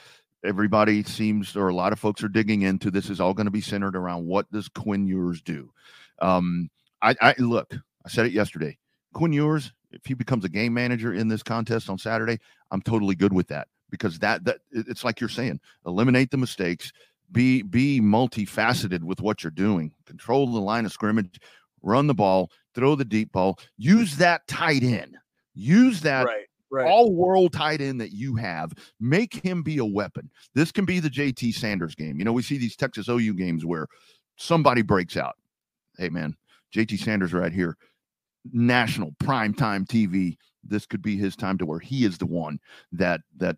[0.45, 3.53] Everybody seems, or a lot of folks are digging into this, is all going to
[3.53, 5.70] be centered around what does Quinn Ewers do?
[6.20, 6.68] Um,
[7.01, 8.79] I, I look, I said it yesterday.
[9.12, 12.39] Quinn Ewers, if he becomes a game manager in this contest on Saturday,
[12.70, 16.93] I'm totally good with that because that that it's like you're saying, eliminate the mistakes,
[17.31, 21.39] be be multifaceted with what you're doing, control the line of scrimmage,
[21.83, 25.16] run the ball, throw the deep ball, use that tight end,
[25.55, 26.47] use that right.
[26.70, 26.87] Right.
[26.87, 28.72] all world tight end that you have.
[28.99, 30.30] Make him be a weapon.
[30.55, 32.18] This can be the JT Sanders game.
[32.18, 33.87] You know, we see these Texas OU games where
[34.37, 35.37] somebody breaks out
[35.99, 36.37] hey man,
[36.74, 37.76] JT Sanders right here,
[38.53, 40.37] national prime time TV.
[40.64, 42.59] This could be his time to where he is the one
[42.93, 43.57] that that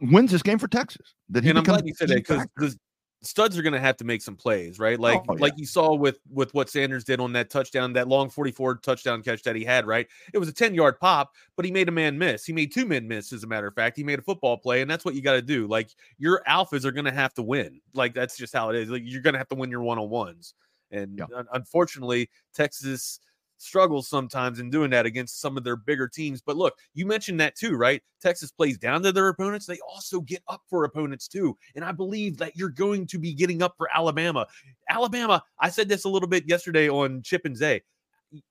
[0.00, 1.14] wins this game for Texas.
[1.28, 2.76] That he and I'm glad you said that because
[3.22, 4.98] studs are going to have to make some plays, right?
[4.98, 5.40] Like oh, yeah.
[5.40, 9.22] like you saw with with what Sanders did on that touchdown, that long 44 touchdown
[9.22, 10.06] catch that he had, right?
[10.32, 12.44] It was a 10 yard pop, but he made a man miss.
[12.44, 13.96] He made two men miss, as a matter of fact.
[13.96, 15.66] He made a football play, and that's what you got to do.
[15.66, 17.80] Like your alphas are going to have to win.
[17.94, 18.88] Like that's just how it is.
[18.88, 20.54] Like you're going to have to win your one on ones.
[20.90, 21.42] And yeah.
[21.52, 23.20] unfortunately, Texas
[23.58, 26.40] struggles sometimes in doing that against some of their bigger teams.
[26.40, 28.02] But look, you mentioned that too, right?
[28.20, 29.66] Texas plays down to their opponents.
[29.66, 31.56] They also get up for opponents too.
[31.74, 34.46] And I believe that you're going to be getting up for Alabama.
[34.88, 37.82] Alabama, I said this a little bit yesterday on Chip and Zay.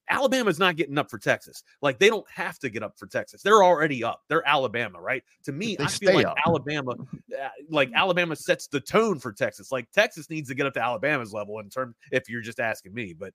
[0.10, 1.64] Alabama's not getting up for Texas.
[1.82, 3.42] Like they don't have to get up for Texas.
[3.44, 4.24] They're already up.
[4.28, 5.24] They're Alabama, right?
[5.44, 6.36] To me, I feel like up.
[6.46, 9.72] Alabama, uh, like Alabama sets the tone for Texas.
[9.72, 11.96] Like Texas needs to get up to Alabama's level in terms.
[12.12, 13.34] If you're just asking me, but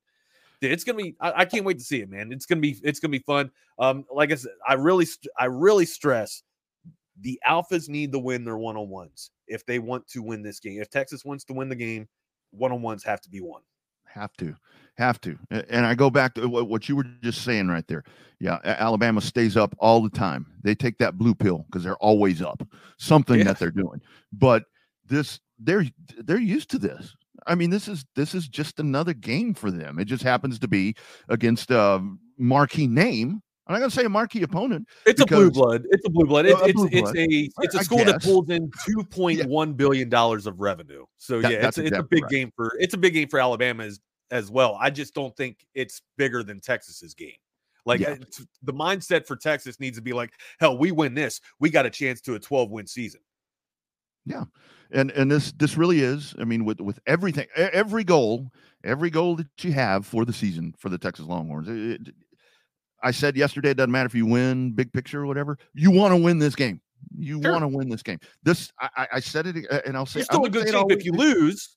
[0.63, 1.15] dude, it's gonna be.
[1.21, 2.33] I, I can't wait to see it, man.
[2.33, 2.81] It's gonna be.
[2.83, 3.51] It's gonna be fun.
[3.79, 5.07] Um, like I said, I really,
[5.39, 6.43] I really stress
[7.21, 10.61] the alphas need to win their one on ones if they want to win this
[10.61, 10.81] game.
[10.81, 12.09] If Texas wants to win the game,
[12.53, 13.61] one on ones have to be won.
[14.07, 14.55] Have to,
[14.99, 15.39] have to.
[15.51, 18.05] And I go back to what what you were just saying right there.
[18.41, 20.47] Yeah, Alabama stays up all the time.
[20.63, 22.63] They take that blue pill because they're always up.
[22.99, 23.45] Something Yeah.
[23.45, 24.01] that they're doing.
[24.33, 24.65] But
[25.07, 25.85] this, they're
[26.19, 27.15] they're used to this.
[27.47, 29.99] I mean, this is this is just another game for them.
[29.99, 30.95] It just happens to be
[31.28, 32.01] against a
[32.38, 33.40] marquee name.
[33.66, 34.88] I'm not gonna say a marquee opponent.
[35.07, 35.84] It's a blue blood.
[35.90, 36.47] It's a blue blood.
[36.47, 37.16] It's a it's blue it's blood.
[37.16, 41.05] a it's a school that pulls in two point one billion dollars of revenue.
[41.16, 42.30] So That- yeah, it's it's a big right.
[42.30, 44.76] game for it's a big game for Alabama as as well.
[44.80, 47.36] I just don't think it's bigger than Texas's game.
[47.86, 48.11] Like Yeah.
[48.12, 48.16] uh,
[48.62, 51.90] the mindset for Texas needs to be like, hell, we win this, we got a
[51.90, 53.20] chance to a twelve win season.
[54.91, 58.51] And and this this really is i mean with with everything every goal
[58.85, 62.14] every goal that you have for the season for the texas longhorns it- it-
[63.03, 66.12] i said yesterday it doesn't matter if you win big picture or whatever you want
[66.12, 66.81] to win this game
[67.16, 67.53] you Sure.
[67.53, 69.57] want to win this game this I, I said it
[69.87, 70.27] and i'll say it.
[70.31, 71.77] You're still in good shape if you lose.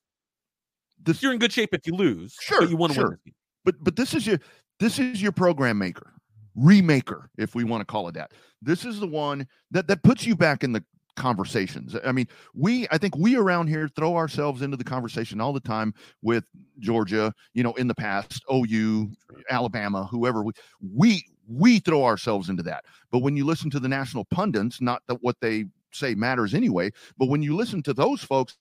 [1.03, 2.35] this You're in good shape if you lose.
[2.41, 3.09] Sure, but you want to sure.
[3.25, 3.33] win.
[3.63, 4.39] But but this is your
[4.79, 6.13] this is your program maker
[6.57, 8.31] remaker if we want to call it that
[8.61, 10.83] this is the one that that puts you back in the
[11.15, 15.53] conversations i mean we i think we around here throw ourselves into the conversation all
[15.53, 16.43] the time with
[16.79, 19.09] georgia you know in the past ou
[19.49, 20.51] alabama whoever we
[20.93, 25.01] we we throw ourselves into that but when you listen to the national pundits not
[25.07, 28.57] that what they say matters anyway but when you listen to those folks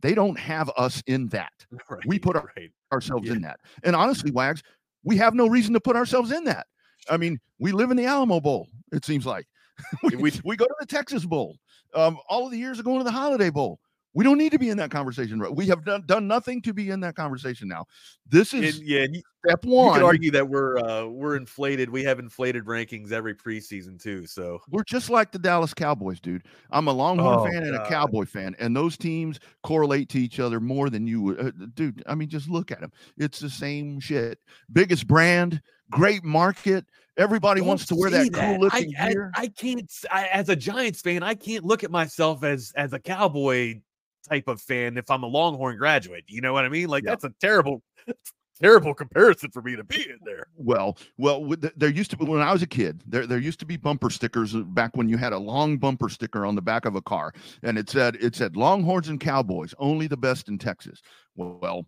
[0.00, 1.52] they don't have us in that
[1.90, 2.70] Right, We put our- right.
[2.92, 3.34] ourselves Yeah.
[3.34, 3.58] in that.
[3.82, 4.62] And honestly, Wags,
[5.04, 6.66] we have no reason to put ourselves in that.
[7.08, 9.46] I mean, we live in the Alamo Bowl, it seems like.
[10.02, 11.56] we, We- go to the Texas Bowl.
[11.94, 13.80] Um, all of the years are going to the Holiday Bowl.
[14.12, 15.38] We don't need to be in that conversation.
[15.38, 15.54] right?
[15.54, 17.84] We have done, done nothing to be in that conversation now.
[18.26, 19.06] This is And, yeah,
[19.44, 19.94] you, step you one.
[19.94, 21.88] could argue that we're uh we're inflated.
[21.90, 24.26] We have inflated rankings every preseason too.
[24.26, 26.42] So We're just like the Dallas Cowboys, dude.
[26.70, 30.40] I'm a Longhorn Oh, fan and a Cowboy fan, and those teams correlate to each
[30.40, 31.40] other more than you would.
[31.40, 32.92] Uh, dude, I mean, just look at them.
[33.18, 34.38] It's the same shit.
[34.72, 35.60] Biggest brand,
[35.90, 36.84] great market.
[37.16, 39.30] Everybody wants to wear say that cool looking I, gear.
[39.36, 39.82] I, I can't.
[39.82, 43.80] s- I, as a Giants fan, I can't look at myself as as a Cowboy
[44.28, 46.24] type of fan if I'm a Longhorn graduate.
[46.28, 46.88] You know what I mean?
[46.88, 47.10] Like Yeah.
[47.10, 47.82] that's a terrible,
[48.62, 50.46] terrible comparison for me to be in there.
[50.56, 53.02] Well, well, there used to be when I was a kid.
[53.06, 56.08] There, there used to be bumper stickers uh, back when you had a long bumper
[56.08, 57.32] sticker on the back of a car,
[57.62, 61.00] and it said it said Longhorns and Cowboys, only the best in Texas.
[61.36, 61.86] Well,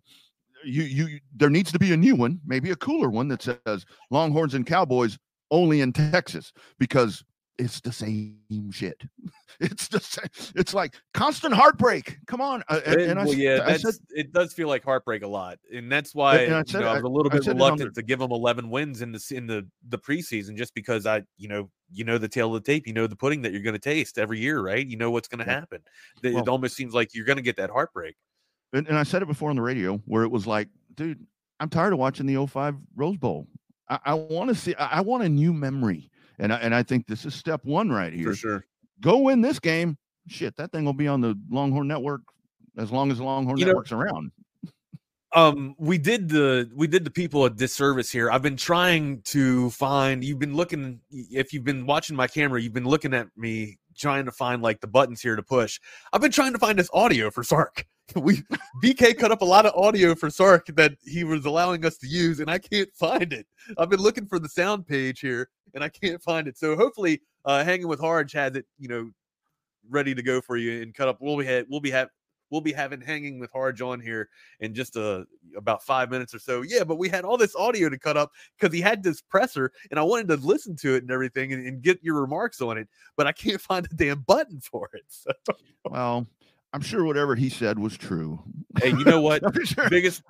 [0.65, 3.85] you you there needs to be a new one, maybe a cooler one that says
[4.09, 5.17] Longhorns and Cowboys
[5.51, 7.23] only in Texas because
[7.57, 9.01] it's the same shit.
[9.59, 10.25] It's the same.
[10.55, 12.17] It's like constant heartbreak.
[12.25, 14.33] Come on, uh, and, And, I, well, yeah, I said it.
[14.33, 16.95] Does feel like heartbreak a lot, and that's why and I you said know, I
[16.95, 19.99] was a little bit reluctant to give them 11 wins in the in the the
[19.99, 23.05] preseason, just because I, you know, you know the tale of the tape, you know
[23.05, 24.85] the pudding that you're going to taste every year, right?
[24.85, 25.59] You know what's going to Yeah.
[25.59, 25.83] happen.
[26.23, 28.15] That it almost seems like you're going to get that heartbreak.
[28.73, 31.25] and, and I said it before on the radio where it was like, dude,
[31.59, 33.47] I'm tired of watching the 05 Rose Bowl.
[33.87, 36.09] I, I want to see, I, I want a new memory.
[36.39, 38.29] And I, and I think this is step one right here.
[38.31, 38.65] For sure.
[39.01, 39.97] Go win this game.
[40.27, 42.21] Shit, that thing will be on the Longhorn Network
[42.77, 44.31] as long as the Longhorn You know- Network's around.
[45.35, 49.69] um we did the we did the people a disservice here i've been trying to
[49.71, 53.77] find you've been looking if you've been watching my camera you've been looking at me
[53.97, 55.79] trying to find like the buttons here to push
[56.13, 57.83] i've been trying to find this audio for sark
[58.15, 58.43] we
[58.83, 62.07] bk cut up a lot of audio for sark that he was allowing us to
[62.07, 63.47] use and i can't find it
[63.77, 67.21] i've been looking for the sound page here and i can't find it so hopefully
[67.45, 69.09] uh hanging with harge has it you know
[69.89, 72.09] ready to go for you and cut up we'll be ha- we'll be have
[72.53, 74.29] we'll be having hanging with Harge on here
[74.59, 75.25] in just a
[75.57, 76.61] about five minutes or so.
[76.61, 79.71] Yeah, but we had all this audio to cut up because he had this presser,
[79.89, 82.77] and I wanted to listen to it and everything and, and get your remarks on
[82.77, 82.87] it,
[83.17, 85.03] but I can't find a damn button for it.
[85.07, 85.31] So,
[85.85, 86.27] Well,
[86.73, 88.41] I'm sure whatever he said was true.
[88.81, 89.43] hey, you know what?
[89.65, 89.89] Sure.
[89.89, 90.23] biggest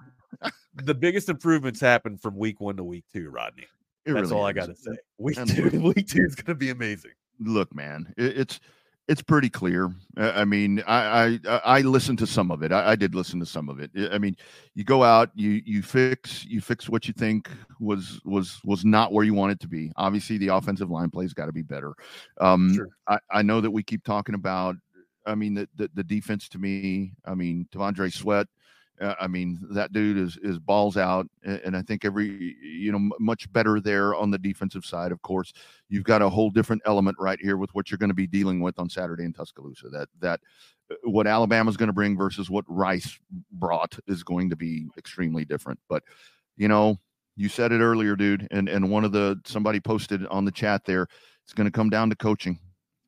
[0.75, 3.63] the biggest improvements happened from week one to week two, Rodney.
[4.05, 4.91] It That's really all I got to say.
[5.17, 7.11] Week And two, week two is going to be amazing.
[7.39, 8.59] look, man, it, it's
[9.07, 9.93] it's pretty clear.
[10.17, 12.71] I mean, I I I listened to some of it.
[12.71, 13.91] I, I did listen to some of it.
[13.95, 14.35] I I mean,
[14.75, 19.11] you go out, you you fix you fix what you think was was was not
[19.13, 19.91] where you want it to be.
[19.97, 21.93] Obviously, the offensive line plays got to be better.
[22.41, 22.89] Um, Sure.
[23.07, 24.75] I I know that we keep talking about.
[25.26, 27.13] I mean, the the, the defense to me.
[27.26, 28.47] I mean, T'Vondre Sweat.
[29.01, 33.09] Uh, I mean, that dude is is balls out, and I think every you know
[33.19, 35.11] much better there on the defensive side.
[35.11, 35.51] Of course,
[35.89, 38.59] you've got a whole different element right here with what you're going to be dealing
[38.59, 39.89] with on Saturday in Tuscaloosa.
[39.89, 40.41] That that
[40.91, 43.17] uh, what Alabama's going to bring versus what Rice
[43.51, 45.80] brought is going to be extremely different.
[45.89, 46.03] But
[46.55, 46.99] you know,
[47.36, 50.86] you said it earlier, dude, and and one of the somebody posted on the chat
[50.86, 51.07] there.
[51.43, 52.59] It's going to come down to coaching.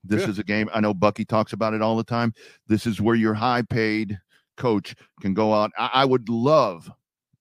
[0.07, 0.29] This yeah.
[0.29, 0.69] is a game.
[0.73, 2.33] I know Bucky talks about it all the time.
[2.67, 4.17] This is where your high paid
[4.57, 5.71] coach can go out.
[5.77, 6.91] I, I would love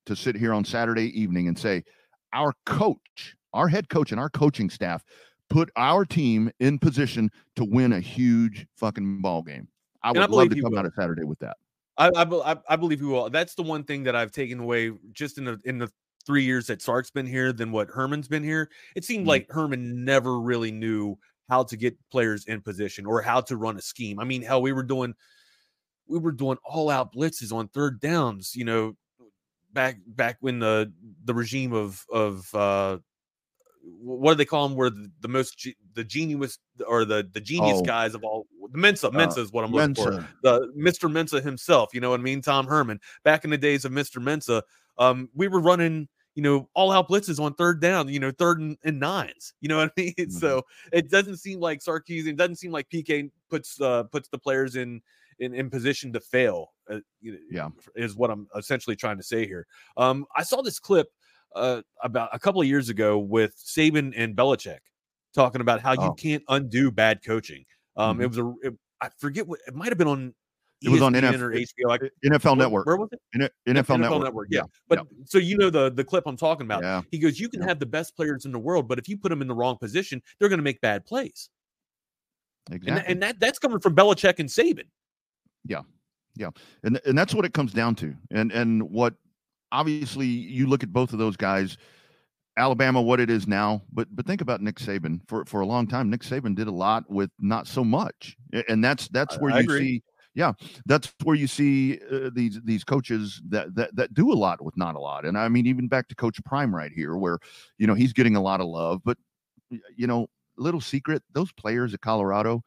[0.07, 1.85] to sit here on Saturday evening and say,
[2.33, 5.05] our coach, our head coach, and our coaching staff
[5.49, 9.69] put our team in position to win a huge fucking ball game.
[10.03, 10.79] I would I love to come will.
[10.79, 11.57] out of Saturday with that.
[11.97, 13.31] I, I, I believe he will.
[13.31, 15.91] That's the one thing that I've taken away just in the in the
[16.27, 18.71] three years that Sark's been here than what Herman's been here.
[18.97, 19.29] It seemed mm-hmm.
[19.29, 21.17] like Herman never really knew
[21.49, 24.18] how to get players in position or how to run a scheme.
[24.18, 25.14] I mean, hell, we were doing
[26.07, 28.97] we were doing all out blitzes on third downs, you know,
[29.72, 30.92] back back when the
[31.24, 32.99] the regime of of uh
[34.01, 34.78] what do they call them?
[34.78, 37.82] Where the, the most the genius or the the genius oh.
[37.82, 39.09] guys of all the Mensa.
[39.09, 40.22] Uh, Mensa is what I'm looking Mensa.
[40.22, 40.28] for.
[40.42, 41.11] The Mr.
[41.11, 41.92] Mensa himself.
[41.92, 42.40] You know what I mean?
[42.40, 43.01] Tom Herman.
[43.24, 44.22] Back in the days of Mr.
[44.22, 44.62] Mensa,
[44.97, 48.61] um, we were running you know, all out blitzes on third down, you know, third
[48.61, 49.55] and, and nines.
[49.61, 50.14] You know what I mean?
[50.24, 50.39] Mm-hmm.
[50.39, 50.62] So
[50.93, 54.76] it doesn't seem like Sarkisian, it doesn't seem like PK puts uh puts the players
[54.76, 55.03] in
[55.39, 56.72] in, in position to fail.
[56.89, 57.01] Uh,
[57.51, 59.66] yeah, is what I'm essentially trying to say here.
[59.97, 61.09] Um, I saw this clip
[61.55, 64.80] uh about a couple of years ago with Saban and Belichick
[65.35, 66.05] talking about how oh.
[66.05, 67.64] you can't undo bad coaching.
[67.97, 68.22] Um, mm-hmm.
[68.22, 70.35] it was a it, I forget what it might have been on
[70.85, 72.87] it was on NFL, or HBO, like, NFL Network.
[72.87, 73.20] Where was it?
[73.37, 74.22] NFL, NFL Network.
[74.22, 74.49] Network.
[74.51, 74.59] Yeah.
[74.61, 74.64] yeah.
[74.89, 75.24] But yeah.
[75.26, 76.82] so you know the the clip I'm talking about.
[76.82, 77.03] Yeah.
[77.11, 79.30] He goes, you can have the best players in the world, but if you put
[79.30, 81.49] them in the wrong position, they're going to make bad plays.
[82.70, 82.91] Exactly.
[82.91, 84.85] And, and that that's coming from Belichick and Saban.
[85.66, 85.82] Yeah,
[86.37, 86.51] yeah,
[86.82, 88.14] and and that's what it comes down to.
[88.30, 89.14] And and what
[89.72, 91.76] obviously you look at both of those guys.
[92.57, 95.20] Alabama, what it is now, but but think about Nick Saban.
[95.26, 98.37] For for a long time, Nick Saban did a lot with not so much,
[98.68, 100.03] and that's that's where I, you see
[100.35, 100.53] yeah,
[100.87, 104.76] that's where you see uh, these these coaches that, that that do a lot with
[104.76, 105.24] not a lot.
[105.24, 107.39] And I mean, even back to Coach Prime right here, where
[107.78, 109.16] you know he's getting a lot of love, but
[109.97, 112.64] you know, little secret, those players at Colorado,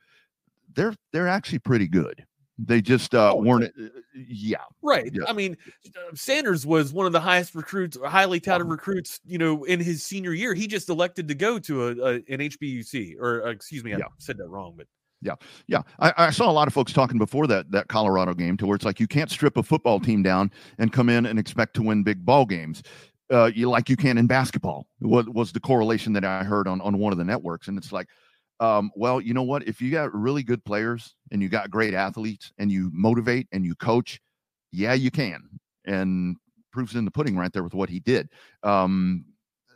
[0.73, 2.25] they're they're actually pretty good.
[2.59, 3.65] They just uh, oh, weren't.
[3.65, 5.11] Uh, yeah, right.
[5.13, 5.25] Yeah.
[5.27, 5.57] I mean,
[5.87, 9.19] uh, Sanders was one of the highest recruits, highly touted recruits.
[9.25, 12.39] You know, in his senior year, he just elected to go to a, a an
[12.39, 14.05] HBUC, or uh, excuse me, I yeah.
[14.17, 14.87] said that wrong, but
[15.21, 15.35] yeah,
[15.67, 15.81] yeah.
[15.99, 18.75] I, I, saw a lot of folks talking before that that Colorado game to where
[18.75, 21.81] it's like you can't strip a football team down and come in and expect to
[21.81, 22.83] win big ball games,
[23.31, 24.87] uh, you like you can in basketball.
[24.99, 27.67] What was the correlation that I heard on on one of the networks?
[27.67, 28.07] And it's like,
[28.59, 29.67] um, well, you know what?
[29.67, 33.65] If you got really good players and you got great athletes and you motivate and
[33.65, 34.19] you coach,
[34.71, 35.41] yeah, you can.
[35.85, 36.37] And
[36.71, 38.29] proofs in the pudding right there with what he did.
[38.63, 39.25] Um,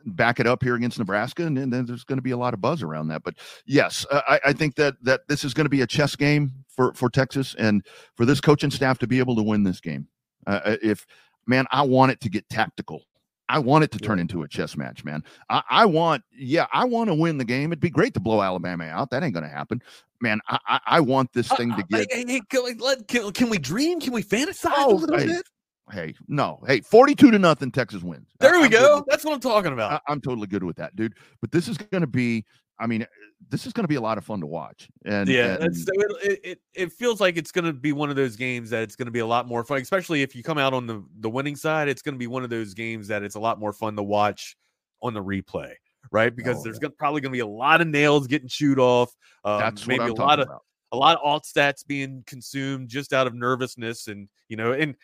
[0.06, 2.62] back it up here against Nebraska, and, then there's going to be a lot of
[2.62, 3.24] buzz around that.
[3.24, 3.36] But
[3.66, 6.93] yes, I, I think that that this is going to be a chess game for
[6.93, 7.86] for Texas, and
[8.16, 10.08] for this coaching staff to be able to win this game.
[10.47, 11.06] Uh, uh if
[11.47, 13.04] man, I want it to get tactical.
[13.52, 15.26] I want it to turn into a chess match, man.
[15.49, 17.74] I, I want, yeah, I want to win the game.
[17.74, 19.10] It'd be great to blow Alabama out.
[19.12, 19.84] That ain't going to happen,
[20.22, 20.39] man.
[20.47, 22.10] I, I, I, want this uh, thing to get.
[22.10, 23.99] Hey, hey, can, we, can, we dream?
[23.99, 25.45] Can we fantasize oh, a little bit?
[25.92, 28.30] Hey, no, hey, 42 to nothing, Texas wins.
[28.40, 29.06] There we I'm go.
[29.08, 30.02] That's what I'm talking about.
[30.08, 31.16] I, am totally good with that, dude.
[31.42, 32.46] But this is going to be,
[32.80, 33.06] I mean,
[33.50, 34.90] this is going to be a lot of fun to watch.
[35.06, 38.36] And yeah, and, it, it, it feels like it's going to be one of those
[38.36, 40.74] games that it's going to be a lot more fun, especially if you come out
[40.74, 41.90] on the, the winning side.
[41.90, 44.04] It's going to be one of those games that it's a lot more fun to
[44.04, 44.56] watch
[45.02, 45.74] on the replay,
[46.12, 46.36] right?
[46.36, 46.90] Because oh, there's yeah.
[46.98, 49.14] probably going to be a lot of nails getting chewed off.
[49.44, 50.48] Um, That's maybe a lot of.
[50.48, 50.62] About
[50.92, 54.96] a lot of Altstadts being consumed just out of nervousness and you know and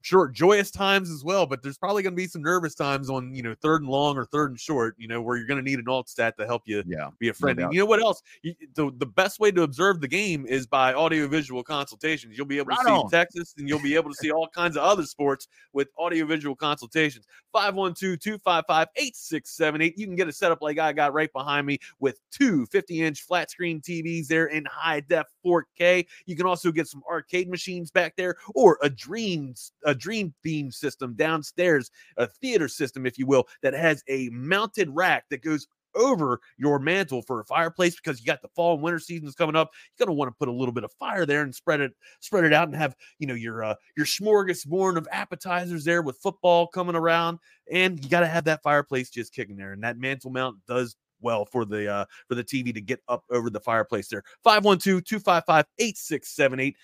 [0.00, 3.34] short joyous times as well but there's probably going to be some nervous times on
[3.34, 5.70] you know third and long or third and short you know where you're going to
[5.70, 8.00] need an Altstadt to help you yeah, be a friend no and you know what
[8.00, 8.22] else?
[8.42, 12.38] You, the, the best way to observe the game is by audio visual consultations.
[12.38, 13.10] You'll be able right to see on.
[13.10, 16.56] texas and you'll be able to see all kinds of other sports with audio visual
[16.56, 22.64] consultations 512-255-8678 you can get a setup like i got right behind me with two
[22.66, 26.06] 50 inch flat screen tvs there in high def 4K.
[26.26, 30.70] You can also get some arcade machines back there or a dream a dream theme
[30.70, 35.66] system downstairs, a theater system if you will that has a mounted rack that goes
[35.94, 39.56] over your mantle for a fireplace because you got the fall and winter seasons coming
[39.56, 39.70] up.
[39.98, 42.44] You're gonna want to put a little bit of fire there and spread it, spread
[42.44, 46.66] it out, and have you know your uh, your smorgasbord of appetizers there with football
[46.66, 47.38] coming around,
[47.70, 49.72] and you got to have that fireplace just kicking there.
[49.72, 53.24] And that mantle mount does well for the uh, for the TV to get up
[53.30, 54.22] over the fireplace there.
[54.46, 56.74] 512-255-8678.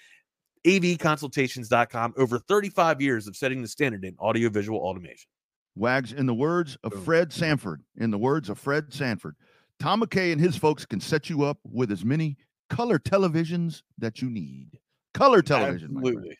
[0.66, 2.14] avconsultations.com.
[2.16, 5.28] Over 35 years of setting the standard in audiovisual automation.
[5.76, 9.36] Wags, in the words of Fred Sanford, in the words of Fred Sanford,
[9.78, 12.36] Tom McKay and his folks can set you up with as many
[12.68, 14.78] color televisions that you need.
[15.14, 15.96] Color television.
[15.96, 16.36] Absolutely.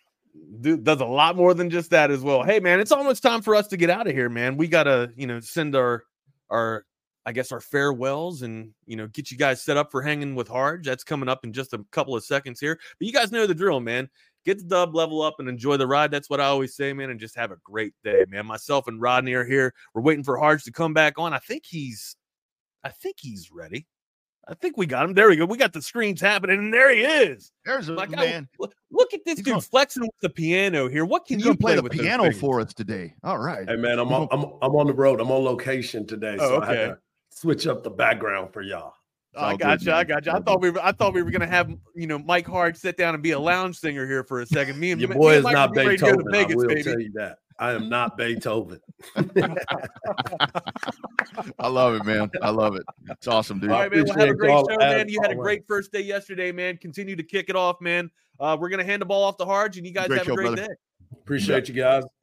[0.61, 2.43] Dude does a lot more than just that as well.
[2.43, 4.57] Hey man, it's almost time for us to get out of here, man.
[4.57, 6.05] We gotta, you know, send our
[6.51, 6.85] our
[7.27, 10.49] I guess our farewells and you know get you guys set up for hanging with
[10.49, 10.87] Harge.
[10.87, 12.79] That's coming up in just a couple of seconds here.
[12.99, 14.09] But you guys know the drill, man.
[14.47, 16.11] Get the dub, level up, and enjoy the ride.
[16.11, 17.11] That's what I always say, man.
[17.11, 18.47] And just have a great day, man.
[18.47, 19.75] Myself and Rodney are here.
[19.95, 21.35] We're waiting for Harge to come back on.
[21.35, 22.17] I think he's,
[22.83, 23.87] I think he's ready.
[24.49, 25.13] I think we got him.
[25.13, 25.45] There we go.
[25.45, 27.53] We got the screens happening, and there he is.
[27.67, 28.49] There's a Like, man.
[28.59, 31.05] look, look at this He's dude gonna- flexing with the piano here.
[31.05, 33.15] What can you gonna play the with piano for us today.
[33.23, 33.69] All right.
[33.69, 35.21] Hey man, I'm on, I'm I'm on the road.
[35.21, 36.81] I'm on location today, Oh, so I okay.
[36.81, 36.99] had to
[37.31, 38.95] switch up the background for y'all.
[39.33, 39.93] It's I got good, you.
[39.93, 40.07] I man.
[40.07, 40.33] got you.
[40.33, 40.85] I thought we were.
[40.85, 43.39] I thought we were gonna have you know Mike Hard sit down and be a
[43.39, 44.79] lounge singer here for a second.
[44.79, 46.35] Me and Your boy and is Mike not will be ready to go to Beethoven.
[46.35, 46.83] I will baby.
[46.83, 47.39] tell you that.
[47.61, 48.81] I am not Beethoven.
[51.59, 52.31] I love it, man.
[52.43, 52.83] I love it.
[53.09, 53.71] It's awesome, dude.
[53.71, 54.05] All right, man.
[54.05, 55.09] Well, have a great show, man.
[55.09, 56.79] You had a great first day yesterday, man.
[56.79, 58.11] Continue to kick it off, man.
[58.41, 60.33] Uh, we're gonna hand the ball off to Harge, and you guys Great have show,
[60.33, 60.67] a great brother.
[60.69, 60.75] day.
[61.13, 62.05] Appreciate you guys.